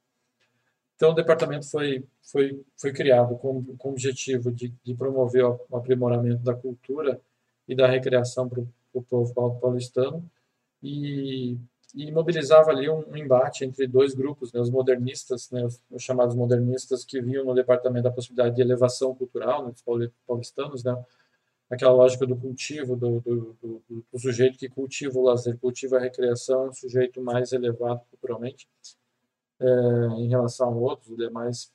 Então, 0.98 1.12
o 1.12 1.14
departamento 1.14 1.70
foi, 1.70 2.04
foi, 2.24 2.60
foi 2.76 2.92
criado 2.92 3.36
com, 3.38 3.64
com 3.76 3.90
o 3.90 3.92
objetivo 3.92 4.50
de, 4.50 4.74
de 4.82 4.96
promover 4.96 5.44
o 5.44 5.76
aprimoramento 5.76 6.42
da 6.42 6.52
cultura 6.52 7.20
e 7.68 7.74
da 7.76 7.86
recreação 7.86 8.48
para 8.48 8.64
o 8.92 9.02
povo 9.02 9.32
paulistano. 9.60 10.28
E, 10.82 11.56
e 11.94 12.10
mobilizava 12.10 12.70
ali 12.72 12.90
um, 12.90 13.08
um, 13.08 13.16
embate 13.16 13.64
entre 13.64 13.86
dois 13.86 14.12
grupos, 14.12 14.52
né, 14.52 14.60
os 14.60 14.70
modernistas, 14.70 15.48
né, 15.52 15.64
os, 15.64 15.80
os, 15.88 16.02
chamados 16.02 16.34
modernistas, 16.34 17.04
que 17.04 17.22
viam 17.22 17.44
no 17.44 17.54
departamento 17.54 18.08
a 18.08 18.12
possibilidade 18.12 18.56
de 18.56 18.62
elevação 18.62 19.14
cultural 19.14 19.66
né, 19.66 19.70
dos 19.70 20.10
paulistanos, 20.26 20.82
né, 20.82 21.00
aquela 21.70 21.92
lógica 21.92 22.26
do 22.26 22.34
cultivo, 22.36 22.96
do, 22.96 23.20
do, 23.20 23.56
do, 23.62 24.04
do, 24.12 24.18
sujeito 24.18 24.58
que 24.58 24.68
cultiva 24.68 25.16
o 25.16 25.22
lazer, 25.22 25.56
cultiva 25.58 25.98
a 25.98 26.00
recreação, 26.00 26.70
um 26.70 26.72
sujeito 26.72 27.20
mais 27.20 27.52
elevado 27.52 28.00
culturalmente, 28.10 28.68
é, 29.60 29.66
em 30.18 30.28
relação 30.28 30.68
a 30.68 30.76
outros, 30.76 31.10
ele 31.10 31.26
é 31.26 31.30
mais, 31.30 31.72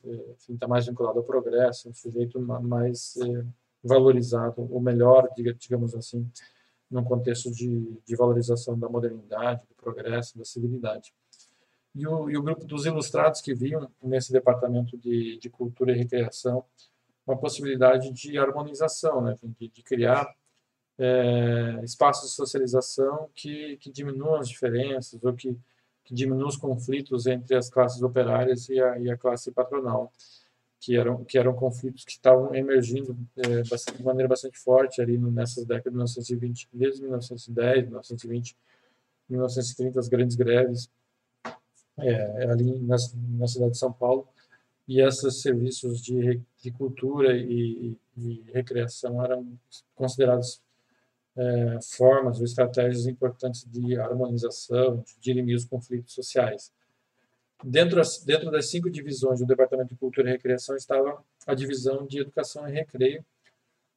está 0.50 0.65
é, 0.65 0.69
mais 0.69 0.86
vinculado 0.86 1.19
ao 1.19 1.26
progresso, 1.26 1.89
um 1.89 1.93
sujeito 1.93 2.39
mais 2.39 3.15
é, 3.17 3.46
valorizado, 3.84 4.67
ou 4.72 4.80
melhor, 4.80 5.30
digamos 5.58 5.93
assim, 5.93 6.30
num 6.89 7.04
contexto 7.04 7.52
de, 7.52 8.00
de 8.06 8.15
valorização 8.15 8.78
da 8.78 8.88
modernidade, 8.88 9.65
do 9.67 9.76
progresso, 9.76 10.38
da 10.38 10.46
civilidade. 10.46 11.13
E 11.96 12.08
o, 12.08 12.30
e 12.30 12.38
o 12.38 12.41
grupo 12.41 12.65
dos 12.65 12.86
ilustrados 12.86 13.41
que 13.41 13.54
viam 13.54 13.89
nesse 14.02 14.32
departamento 14.32 14.98
de, 14.98 15.38
de 15.38 15.50
cultura 15.50 15.91
e 15.91 15.98
recreação 15.98 16.63
uma 17.26 17.38
possibilidade 17.38 18.12
de 18.12 18.38
harmonização, 18.38 19.22
né, 19.22 19.38
de, 19.41 19.69
de 19.69 19.84
criar 19.84 20.28
é, 20.98 21.80
espaços 21.84 22.30
de 22.30 22.36
socialização 22.36 23.30
que, 23.34 23.78
que 23.78 23.91
diminuam 23.91 24.36
as 24.36 24.50
diferenças 24.50 25.24
ou 25.24 25.34
que 25.34 25.58
que 26.04 26.13
diminua 26.13 26.48
os 26.48 26.58
conflitos 26.58 27.26
entre 27.26 27.56
as 27.56 27.70
classes 27.70 28.02
operárias 28.02 28.68
e 28.70 28.80
a, 28.80 29.00
e 29.00 29.10
a 29.10 29.18
classe 29.18 29.52
patronal, 29.52 30.12
que 30.80 30.98
eram, 30.98 31.24
que 31.24 31.38
eram 31.38 31.54
conflitos 31.54 32.04
que 32.04 32.12
estavam 32.12 32.54
emergindo 32.54 33.18
é, 33.38 33.63
bastante, 33.63 33.98
de 33.98 34.04
maneira 34.04 34.28
bastante 34.28 34.60
forte 34.60 35.02
ali 35.02 35.18
nessas 35.18 35.66
décadas 35.66 35.92
de 35.92 35.98
1920, 35.98 36.70
desde 36.74 37.02
1910, 37.02 37.84
1920, 37.86 38.58
1930, 39.30 40.00
as 40.00 40.08
grandes 40.10 40.36
greves 40.36 40.89
é, 41.98 42.46
ali 42.52 42.80
na, 42.80 42.98
na 43.38 43.48
cidade 43.48 43.72
de 43.72 43.78
São 43.78 43.94
Paulo, 43.94 44.28
e 44.88 45.00
esses 45.00 45.42
serviços 45.42 46.02
de, 46.02 46.42
de 46.62 46.72
cultura 46.72 47.38
e, 47.38 47.96
e 48.18 48.44
recreação 48.54 49.24
eram 49.24 49.48
considerados 49.96 50.62
é, 51.36 51.80
formas 51.82 52.39
ou 52.39 52.46
estratégias 52.46 53.08
importantes 53.08 53.65
de 53.69 53.98
harmonização, 53.98 54.98
de 54.98 55.19
dirimir 55.19 55.56
os 55.56 55.65
conflitos 55.65 56.13
sociais. 56.13 56.72
Dentro 57.63 58.02
dentro 58.26 58.52
das 58.52 58.69
cinco 58.69 58.89
divisões 58.89 59.39
do 59.39 59.46
Departamento 59.46 59.89
de 59.89 60.00
Cultura 60.00 60.30
e 60.30 60.34
Recreação 60.34 60.76
estava 60.76 61.24
a 61.48 61.54
divisão 61.54 62.06
de 62.06 62.19
Educação 62.19 62.67
e 62.67 62.72
Recreio, 62.72 63.26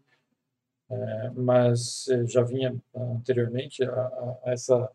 é, 0.90 1.30
mas 1.32 2.06
já 2.26 2.44
vinha 2.44 2.76
anteriormente 2.94 3.84
a, 3.84 4.40
a 4.44 4.52
essa, 4.52 4.92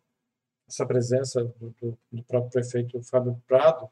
essa 0.69 0.87
presença 0.87 1.45
do, 1.45 1.75
do, 1.81 1.99
do, 2.13 2.23
próprio 2.25 2.51
prefeito 2.51 3.03
Fábio 3.03 3.43
Prado, 3.47 3.89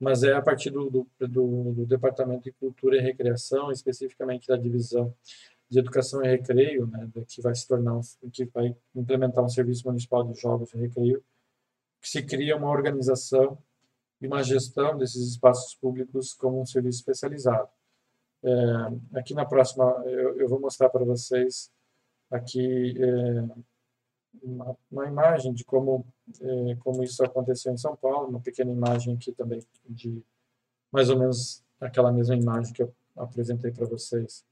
mas 0.00 0.22
é 0.22 0.32
a 0.32 0.40
partir 0.40 0.70
do, 0.70 0.88
do, 0.88 1.06
do, 1.20 1.86
Departamento 1.86 2.44
de 2.44 2.52
Cultura 2.52 2.96
e 2.96 3.00
Recreação, 3.00 3.70
especificamente 3.70 4.48
da 4.48 4.56
divisão 4.56 5.14
de 5.68 5.78
Educação 5.78 6.24
e 6.24 6.28
Recreio, 6.28 6.86
né, 6.86 7.08
que 7.28 7.42
vai 7.42 7.54
se 7.54 7.68
tornar, 7.68 7.94
um, 7.94 8.00
que 8.32 8.46
vai 8.46 8.74
implementar 8.94 9.44
um 9.44 9.48
serviço 9.48 9.86
municipal 9.86 10.24
de 10.24 10.40
jogos 10.40 10.72
e 10.72 10.78
recreio, 10.78 11.22
que 12.00 12.08
se 12.08 12.22
cria 12.22 12.56
uma 12.56 12.70
organização 12.70 13.58
e 14.20 14.26
uma 14.26 14.42
gestão 14.42 14.96
desses 14.96 15.32
espaços 15.32 15.74
públicos 15.74 16.32
como 16.32 16.60
um 16.60 16.66
serviço 16.66 17.00
especializado. 17.00 17.68
É, 18.42 19.18
aqui 19.18 19.34
na 19.34 19.44
próxima, 19.44 19.84
eu, 20.06 20.40
eu 20.40 20.48
vou 20.48 20.58
mostrar 20.58 20.88
para 20.88 21.04
vocês 21.04 21.70
aqui 22.30 22.96
é, 22.98 23.60
uma, 24.42 24.76
uma, 24.90 25.06
imagem 25.06 25.52
de 25.52 25.64
como, 25.64 26.06
é, 26.40 26.76
como 26.76 27.02
isso 27.02 27.24
aconteceu 27.24 27.72
em 27.72 27.76
São 27.76 27.96
Paulo, 27.96 28.28
uma 28.28 28.40
pequena 28.40 28.70
imagem 28.70 29.14
aqui 29.14 29.32
também 29.32 29.60
de 29.88 30.22
mais 30.92 31.10
ou 31.10 31.18
menos 31.18 31.62
aquela 31.80 32.12
mesma 32.12 32.36
imagem 32.36 32.72
que 32.72 32.82
eu 32.82 32.94
apresentei 33.16 33.70
para 33.70 33.86
vocês 33.86 34.44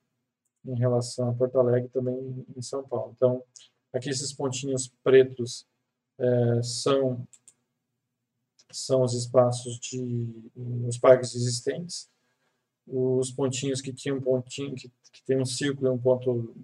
em 0.65 0.75
relação 0.75 1.31
a 1.31 1.35
Porto 1.35 1.59
Alegre 1.59 1.89
também 1.89 2.45
em 2.57 2.63
São 2.63 2.83
Paulo. 2.83 3.13
Então, 3.17 3.43
aqui 3.93 4.11
esses 4.11 4.33
pontinhos 4.33 4.93
pretos 5.03 5.67
é, 6.19 6.63
são 6.63 7.27
são 8.71 9.03
os 9.03 9.15
espaços 9.15 9.79
de 9.79 10.29
os 10.87 10.99
parques 10.99 11.35
existentes, 11.35 12.09
os 12.87 13.31
pontinhos 13.31 13.81
que 13.81 13.93
tinham 13.93 14.19
um 14.19 14.21
pontinho 14.21 14.75
que, 14.75 14.91
que 15.13 15.23
tem 15.25 15.41
um 15.41 15.45
círculo 15.45 15.89
e 15.89 15.91
um 15.91 15.99
ponto 15.99 16.55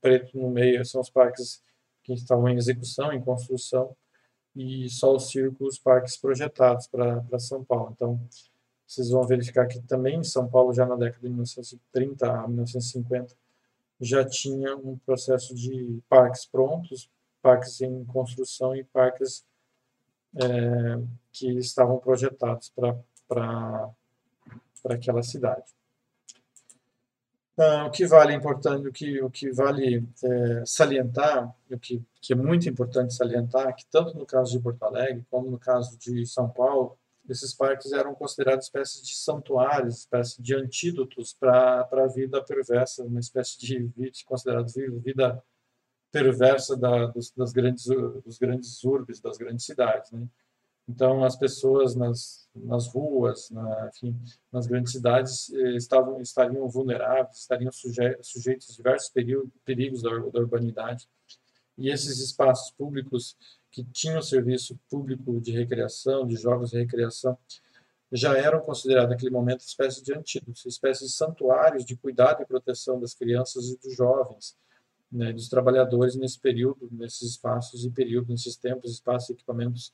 preto 0.00 0.36
no 0.36 0.50
meio 0.50 0.84
são 0.84 1.00
os 1.00 1.10
parques 1.10 1.62
que 2.04 2.12
estavam 2.12 2.48
em 2.48 2.56
execução, 2.56 3.12
em 3.12 3.20
construção, 3.20 3.96
e 4.54 4.88
só 4.88 5.16
os 5.16 5.30
círculos 5.30 5.78
parques 5.78 6.16
projetados 6.16 6.86
para 6.86 7.38
São 7.40 7.64
Paulo. 7.64 7.92
Então, 7.92 8.20
vocês 8.86 9.10
vão 9.10 9.26
verificar 9.26 9.66
que 9.66 9.80
também 9.80 10.18
em 10.18 10.24
São 10.24 10.48
Paulo, 10.48 10.72
já 10.72 10.86
na 10.86 10.94
década 10.94 11.20
de 11.20 11.28
1930 11.28 12.30
a 12.30 12.46
1950, 12.46 13.34
já 14.00 14.24
tinha 14.24 14.76
um 14.76 14.96
processo 14.98 15.54
de 15.54 16.00
parques 16.08 16.46
prontos, 16.46 17.10
parques 17.42 17.80
em 17.80 18.04
construção 18.04 18.76
e 18.76 18.84
parques 18.84 19.44
é, 20.36 21.00
que 21.32 21.48
estavam 21.58 21.98
projetados 21.98 22.72
para 23.26 23.90
aquela 24.88 25.22
cidade. 25.22 25.64
Então, 27.54 27.86
o 27.86 27.90
que 27.90 28.04
vale 28.04 28.34
importante, 28.34 28.88
o 28.88 28.92
que, 28.92 29.22
o 29.22 29.30
que 29.30 29.50
vale 29.52 30.04
é, 30.24 30.62
salientar, 30.66 31.54
o 31.70 31.78
que, 31.78 32.02
que 32.20 32.32
é 32.32 32.36
muito 32.36 32.68
importante 32.68 33.14
salientar, 33.14 33.74
que 33.76 33.86
tanto 33.86 34.18
no 34.18 34.26
caso 34.26 34.52
de 34.52 34.60
Porto 34.60 34.82
Alegre 34.82 35.24
como 35.30 35.50
no 35.50 35.58
caso 35.58 35.96
de 35.96 36.26
São 36.26 36.48
Paulo, 36.48 36.98
esses 37.28 37.54
parques 37.54 37.92
eram 37.92 38.14
considerados 38.14 38.66
espécies 38.66 39.06
de 39.06 39.14
santuários, 39.14 40.00
espécies 40.00 40.36
de 40.42 40.54
antídotos 40.54 41.32
para 41.32 41.88
a 41.90 42.06
vida 42.08 42.42
perversa, 42.42 43.04
uma 43.04 43.20
espécie 43.20 43.58
de 43.58 43.78
vida 43.96 44.12
considerada 44.26 44.66
vida 45.00 45.42
perversa 46.10 46.76
da, 46.76 47.06
dos, 47.06 47.30
das 47.32 47.52
grandes, 47.52 47.86
dos 48.24 48.36
grandes 48.36 48.82
urbes, 48.84 49.20
das 49.20 49.38
grandes 49.38 49.64
cidades. 49.64 50.10
Né? 50.10 50.28
Então, 50.88 51.24
as 51.24 51.34
pessoas 51.34 51.94
nas, 51.94 52.46
nas 52.54 52.86
ruas, 52.88 53.50
na, 53.50 53.90
enfim, 53.94 54.14
nas 54.52 54.66
grandes 54.66 54.92
cidades, 54.92 55.50
eh, 55.54 55.76
estavam, 55.76 56.20
estariam 56.20 56.68
vulneráveis, 56.68 57.38
estariam 57.38 57.72
suje, 57.72 58.18
sujeitos 58.20 58.70
a 58.70 58.74
diversos 58.74 59.10
perigos 59.64 60.02
da, 60.02 60.10
da 60.10 60.40
urbanidade. 60.40 61.08
E 61.78 61.88
esses 61.88 62.20
espaços 62.20 62.70
públicos 62.70 63.36
que 63.70 63.82
tinham 63.82 64.22
serviço 64.22 64.78
público 64.88 65.40
de 65.40 65.52
recreação, 65.52 66.26
de 66.26 66.36
jogos 66.36 66.70
de 66.70 66.78
recreação, 66.78 67.36
já 68.12 68.36
eram 68.36 68.60
considerados 68.60 69.10
naquele 69.10 69.30
momento 69.30 69.62
espécies 69.62 70.02
de 70.02 70.12
antídotos, 70.14 70.64
espécies 70.66 71.08
de 71.10 71.16
santuários 71.16 71.84
de 71.84 71.96
cuidado 71.96 72.42
e 72.42 72.46
proteção 72.46 73.00
das 73.00 73.14
crianças 73.14 73.70
e 73.70 73.78
dos 73.78 73.96
jovens, 73.96 74.56
né, 75.10 75.32
dos 75.32 75.48
trabalhadores 75.48 76.14
nesse 76.14 76.38
período, 76.38 76.88
nesses 76.92 77.30
espaços 77.30 77.84
e 77.84 77.90
período, 77.90 78.28
nesses 78.28 78.56
tempos, 78.56 78.92
espaços 78.92 79.30
e 79.30 79.32
equipamentos 79.32 79.92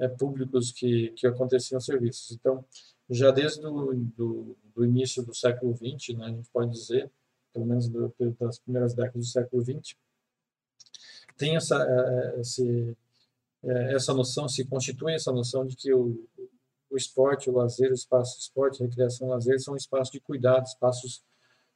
é, 0.00 0.08
públicos 0.08 0.72
que, 0.72 1.10
que 1.10 1.26
aconteciam 1.26 1.80
serviços. 1.80 2.32
Então, 2.32 2.64
já 3.08 3.30
desde 3.30 3.64
o 3.66 3.92
do, 3.94 4.56
do 4.74 4.84
início 4.84 5.22
do 5.22 5.34
século 5.34 5.76
XX, 5.76 6.16
né, 6.16 6.26
a 6.26 6.28
gente 6.30 6.48
pode 6.50 6.72
dizer, 6.72 7.10
pelo 7.52 7.66
menos 7.66 7.88
do, 7.88 8.12
das 8.38 8.58
primeiras 8.58 8.94
décadas 8.94 9.26
do 9.26 9.30
século 9.30 9.62
XX, 9.62 9.96
tem 11.36 11.56
essa, 11.56 11.76
é, 11.82 12.36
é, 12.36 12.40
esse, 12.40 12.96
essa 13.62 14.14
noção, 14.14 14.48
se 14.48 14.64
constitui 14.64 15.14
essa 15.14 15.32
noção 15.32 15.66
de 15.66 15.76
que 15.76 15.92
o, 15.92 16.26
o 16.90 16.96
esporte, 16.96 17.50
o 17.50 17.54
lazer, 17.54 17.90
o 17.90 17.94
espaço 17.94 18.36
de 18.36 18.42
esporte, 18.44 18.82
recreação, 18.82 19.28
lazer 19.28 19.60
são 19.60 19.76
espaços 19.76 20.10
de 20.10 20.20
cuidado, 20.20 20.66
espaços 20.66 21.22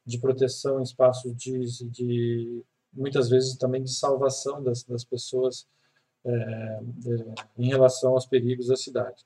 de 0.05 0.19
proteção, 0.19 0.83
espaços 0.83 1.35
de, 1.35 1.67
de 1.91 2.63
muitas 2.93 3.29
vezes 3.29 3.57
também 3.57 3.83
de 3.83 3.93
salvação 3.93 4.63
das, 4.63 4.83
das 4.85 5.05
pessoas 5.05 5.67
é, 6.25 6.31
é, 6.31 7.35
em 7.59 7.69
relação 7.69 8.13
aos 8.13 8.27
perigos 8.27 8.69
da 8.69 8.77
cidade. 8.77 9.25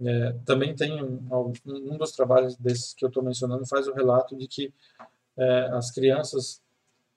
É, 0.00 0.32
também 0.44 0.74
tem 0.76 1.02
um, 1.02 1.52
um, 1.66 1.96
dos 1.96 2.12
trabalhos 2.12 2.54
desses 2.56 2.94
que 2.94 3.04
eu 3.04 3.08
estou 3.08 3.22
mencionando 3.22 3.66
faz 3.66 3.88
o 3.88 3.92
relato 3.92 4.36
de 4.36 4.46
que 4.46 4.72
é, 5.36 5.70
as 5.72 5.90
crianças 5.90 6.62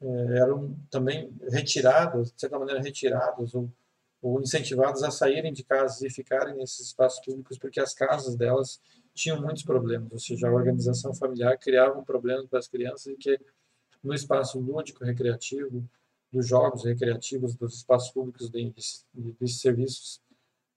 é, 0.02 0.38
eram 0.40 0.76
também 0.90 1.32
retiradas, 1.50 2.32
de 2.32 2.42
certa 2.42 2.58
maneira 2.58 2.82
retiradas 2.82 3.54
ou, 3.54 3.70
ou 4.22 4.42
incentivadas 4.42 5.04
a 5.04 5.12
saírem 5.12 5.54
de 5.54 5.64
casa 5.64 6.08
e 6.08 6.10
ficarem 6.10 6.56
nesses 6.56 6.88
espaços 6.88 7.24
públicos 7.24 7.60
porque 7.60 7.80
as 7.80 7.94
casas 7.94 8.36
delas 8.36 8.82
tinham 9.14 9.40
muitos 9.40 9.64
problemas, 9.64 10.12
ou 10.12 10.20
seja, 10.20 10.48
a 10.48 10.54
organização 10.54 11.14
familiar 11.14 11.58
criava 11.58 12.00
um 12.00 12.04
problema 12.04 12.48
para 12.48 12.60
as 12.60 12.68
crianças 12.68 13.08
e 13.08 13.16
que 13.16 13.40
no 14.04 14.14
espaço 14.14 14.60
lúdico, 14.60 15.04
recreativo, 15.04 15.88
dos 16.32 16.48
jogos 16.48 16.84
recreativos, 16.86 17.56
dos 17.56 17.76
espaços 17.76 18.12
públicos, 18.12 18.50
de, 18.50 18.74
de, 19.14 19.34
de 19.34 19.48
serviços 19.48 20.22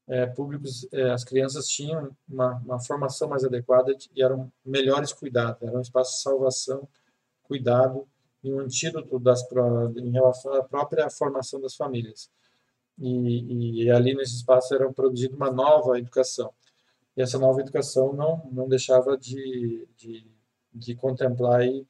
é, 0.07 0.27
públicos, 0.27 0.87
é, 0.93 1.11
as 1.11 1.25
crianças 1.25 1.67
tinham 1.67 2.15
uma, 2.29 2.57
uma, 2.59 2.81
formação 2.81 3.29
mais 3.29 3.45
adequada 3.45 3.97
e 4.15 4.23
eram 4.23 4.53
melhores 4.65 5.13
cuidados, 5.13 5.63
era 5.63 5.77
um 5.77 5.81
espaço 5.81 6.17
de 6.17 6.23
salvação, 6.23 6.87
cuidado 7.45 8.07
e 8.43 8.53
um 8.53 8.61
antídoto 8.61 9.19
das, 9.19 9.43
em 9.97 10.11
relação 10.11 10.53
à 10.55 10.63
própria 10.63 11.09
formação 11.09 11.61
das 11.61 11.75
famílias. 11.75 12.31
E, 12.99 13.85
e 13.85 13.91
ali 13.91 14.15
nesse 14.15 14.37
espaço 14.37 14.75
era 14.75 14.93
produzida 14.93 15.35
uma 15.35 15.51
nova 15.51 15.99
educação. 15.99 16.53
E 17.17 17.23
essa 17.23 17.39
nova 17.39 17.61
educação 17.61 18.13
não, 18.13 18.49
não 18.53 18.69
deixava 18.69 19.17
de, 19.17 19.89
de, 19.97 20.27
de 20.73 20.95
contemplar 20.95 21.61
aí 21.61 21.87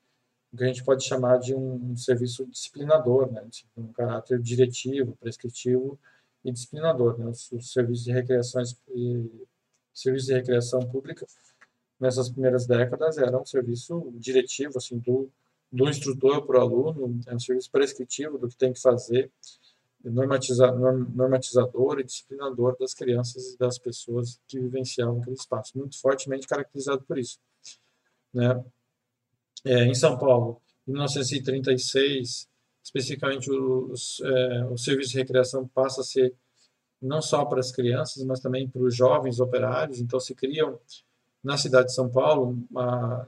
o 0.55 0.57
que 0.57 0.63
a 0.63 0.69
gente 0.69 0.85
pode 0.85 1.03
chamar 1.03 1.39
de 1.39 1.53
um 1.53 1.97
serviço 1.97 2.47
disciplinador, 2.47 3.31
né? 3.31 3.45
um 3.77 3.93
caráter 3.93 4.41
diretivo, 4.41 5.17
prescritivo 5.21 5.99
e 6.45 6.53
disciplinador. 6.53 7.19
Né? 7.19 7.27
Os, 7.27 7.51
os 7.51 7.73
serviços 7.73 8.05
de 8.05 8.13
recreação 8.13 8.63
e 8.95 9.29
serviços 9.93 10.29
de 10.29 10.35
recreação 10.35 10.81
pública 10.81 11.27
nessas 11.99 12.29
primeiras 12.29 12.69
décadas 12.69 13.19
era 13.19 13.37
um 13.37 13.45
serviço 13.45 14.13
diretivo, 14.15 14.79
assim, 14.79 14.97
do, 14.99 15.29
do 15.73 15.89
instrutor 15.89 16.47
para 16.47 16.59
o 16.59 16.61
aluno, 16.61 17.21
é 17.27 17.35
um 17.35 17.41
serviço 17.41 17.69
prescritivo 17.73 18.39
do 18.39 18.49
que 18.49 18.57
tem 18.57 18.73
que 18.73 18.81
fazer, 18.81 19.33
normatizador 20.05 21.99
e 21.99 22.05
disciplinador 22.05 22.77
das 22.79 22.95
crianças 22.95 23.55
e 23.55 23.59
das 23.59 23.77
pessoas 23.77 24.39
que 24.47 24.61
vivenciavam 24.61 25.21
aquele 25.21 25.35
espaço, 25.35 25.77
muito 25.77 26.01
fortemente 26.01 26.47
caracterizado 26.47 27.03
por 27.03 27.19
isso. 27.19 27.41
Né? 28.33 28.65
É, 29.65 29.85
em 29.85 29.95
São 29.95 30.19
Paulo, 30.19 30.61
em 30.87 30.93
1936, 30.93 32.49
especificamente 32.83 33.51
os, 33.51 34.21
é, 34.21 34.65
o 34.67 34.77
serviço 34.77 35.13
de 35.13 35.19
recreação 35.19 35.67
passa 35.69 36.03
a 36.03 36.05
ser 36.05 36.35
não 37.01 37.21
só 37.21 37.45
para 37.45 37.61
as 37.61 37.71
crianças, 37.71 38.25
mas 38.25 38.41
também 38.41 38.69
para 38.69 38.83
os 38.83 38.95
jovens 38.95 39.41
operários. 39.41 40.01
Então, 40.01 40.19
se 40.19 40.35
criam 40.35 40.79
na 41.43 41.59
cidade 41.59 41.89
de 41.89 41.95
São 41.95 42.09
Paulo, 42.09 42.59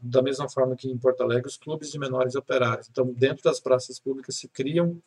da 0.00 0.22
mesma 0.22 0.48
forma 0.48 0.74
que 0.74 0.90
em 0.90 0.96
Porto 0.96 1.22
Alegre, 1.22 1.46
os 1.46 1.58
clubes 1.58 1.90
de 1.90 1.98
menores 1.98 2.34
operários. 2.34 2.88
Então, 2.88 3.12
dentro 3.12 3.44
das 3.44 3.60
praças 3.60 4.00
públicas 4.00 4.36
se 4.36 4.48
criam 4.48 4.98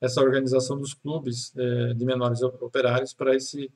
essa 0.00 0.20
organização 0.20 0.76
dos 0.76 0.92
clubes 0.92 1.52
é, 1.56 1.94
de 1.94 2.04
menores 2.04 2.42
operários 2.42 3.12
para 3.14 3.34
esse 3.34 3.70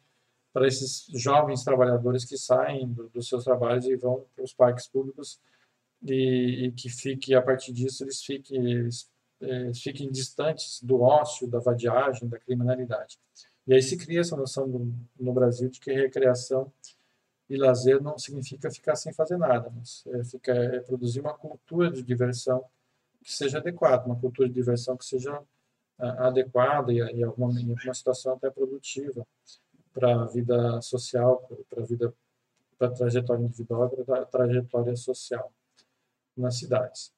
para 0.52 0.68
esses 0.68 1.06
jovens 1.14 1.64
trabalhadores 1.64 2.26
que 2.26 2.36
saem 2.36 2.86
do, 2.86 3.08
dos 3.08 3.26
seus 3.26 3.42
trabalhos 3.42 3.86
e 3.86 3.96
vão 3.96 4.26
para 4.34 4.44
os 4.44 4.52
parques 4.52 4.86
públicos 4.86 5.40
e, 6.04 6.66
e, 6.66 6.72
que 6.72 6.88
fique 6.88 7.34
a 7.34 7.42
partir 7.42 7.72
disso 7.72 8.04
eles 8.04 8.22
fiquem 8.22 8.70
eles, 8.70 9.08
eles 9.40 9.80
fiquem 9.80 10.10
distantes 10.10 10.82
do 10.82 11.00
ócio, 11.00 11.48
da 11.48 11.58
vadiagem, 11.58 12.28
da 12.28 12.38
criminalidade. 12.38 13.18
E 13.66 13.74
aí 13.74 13.82
se 13.82 13.96
cria 13.96 14.20
essa 14.20 14.36
noção 14.36 14.68
do, 14.68 14.92
no 15.18 15.32
Brasil 15.32 15.68
de 15.68 15.78
que 15.78 15.92
recreação 15.92 16.72
e 17.48 17.56
lazer 17.56 18.02
não 18.02 18.18
significa 18.18 18.70
ficar 18.70 18.96
sem 18.96 19.12
fazer 19.12 19.36
nada, 19.36 19.70
mas 19.74 20.04
é, 20.08 20.24
fica, 20.24 20.52
é 20.52 20.80
produzir 20.80 21.20
uma 21.20 21.34
cultura 21.34 21.90
de 21.90 22.02
diversão 22.02 22.64
que 23.22 23.32
seja 23.32 23.58
adequada, 23.58 24.06
uma 24.06 24.18
cultura 24.18 24.48
de 24.48 24.54
diversão 24.54 24.96
que 24.96 25.04
seja 25.04 25.40
a, 25.98 26.28
adequada 26.28 26.92
e, 26.92 26.96
e 26.96 27.22
alguma, 27.22 27.52
em 27.60 27.70
alguma 27.70 27.94
situação 27.94 28.34
até 28.34 28.50
produtiva 28.50 29.26
para 29.92 30.22
a 30.22 30.26
vida 30.26 30.80
social, 30.80 31.48
para 31.68 31.82
a 31.82 31.86
vida, 31.86 32.14
para 32.78 32.88
a 32.88 32.90
trajetória 32.90 33.44
individual, 33.44 33.90
para 33.90 34.22
a 34.22 34.26
trajetória 34.26 34.96
social 34.96 35.52
nas 36.36 36.58
cidades. 36.58 37.12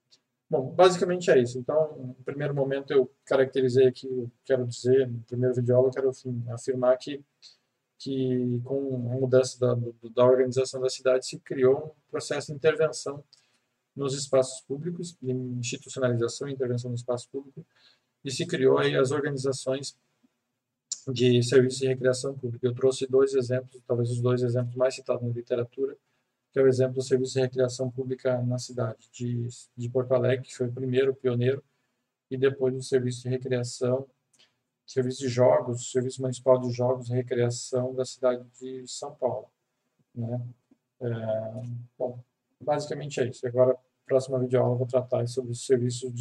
Bom, 0.48 0.70
basicamente 0.70 1.30
é 1.30 1.38
isso. 1.38 1.58
Então, 1.58 1.96
no 1.96 2.24
primeiro 2.24 2.54
momento 2.54 2.92
eu 2.92 3.10
caracterizei 3.24 3.86
aqui, 3.86 4.08
quero 4.44 4.66
dizer, 4.66 5.08
no 5.08 5.20
primeiro 5.22 5.54
vídeo 5.54 5.74
aula, 5.74 5.88
eu 5.88 5.92
quero 5.92 6.10
afirmar 6.52 6.96
que 6.98 7.24
que 8.04 8.60
com 8.64 9.10
a 9.12 9.14
mudança 9.14 9.58
da, 9.58 9.74
da 10.14 10.24
organização 10.26 10.78
da 10.78 10.90
cidade 10.90 11.26
se 11.26 11.38
criou 11.38 11.86
um 11.86 12.10
processo 12.10 12.48
de 12.48 12.52
intervenção 12.52 13.24
nos 13.96 14.12
espaços 14.14 14.60
públicos, 14.60 15.16
de 15.22 15.32
institucionalização 15.32 16.46
e 16.46 16.52
intervenção 16.52 16.90
no 16.90 16.96
espaço 16.96 17.28
público, 17.30 17.64
e 18.22 18.30
se 18.30 18.46
criou 18.46 18.78
aí 18.78 18.94
as 18.94 19.10
organizações 19.10 19.96
de 21.08 21.42
serviços 21.42 21.78
de 21.78 21.86
recreação 21.86 22.36
pública. 22.36 22.66
Eu 22.66 22.74
trouxe 22.74 23.06
dois 23.06 23.32
exemplos, 23.34 23.80
talvez 23.86 24.10
os 24.10 24.20
dois 24.20 24.42
exemplos 24.42 24.74
mais 24.74 24.94
citados 24.94 25.22
na 25.22 25.32
literatura, 25.32 25.96
que 26.54 26.60
é 26.60 26.62
o 26.62 26.68
exemplo 26.68 26.94
do 26.94 27.02
serviço 27.02 27.34
de 27.34 27.40
recreação 27.40 27.90
pública 27.90 28.40
na 28.42 28.58
cidade 28.58 29.10
de, 29.12 29.48
de 29.76 29.90
Porto 29.90 30.14
Alegre, 30.14 30.46
que 30.46 30.54
foi 30.54 30.68
o 30.68 30.72
primeiro, 30.72 31.12
pioneiro, 31.12 31.62
e 32.30 32.38
depois 32.38 32.76
o 32.76 32.80
serviço 32.80 33.22
de 33.22 33.28
recreação 33.28 34.08
serviço 34.86 35.20
de 35.20 35.28
jogos, 35.28 35.90
Serviço 35.90 36.22
Municipal 36.22 36.60
de 36.60 36.70
Jogos 36.70 37.08
e 37.08 37.14
Recreação 37.14 37.92
da 37.92 38.04
cidade 38.04 38.44
de 38.60 38.86
São 38.86 39.12
Paulo. 39.14 39.48
Né? 40.14 40.40
É, 41.00 41.08
bom, 41.98 42.22
basicamente 42.60 43.20
é 43.20 43.26
isso. 43.26 43.44
Agora, 43.46 43.76
próxima 44.06 44.38
videoaula, 44.38 44.74
eu 44.74 44.78
vou 44.78 44.86
tratar 44.86 45.26
sobre 45.26 45.50
os 45.50 45.66
serviços 45.66 46.12
de 46.12 46.20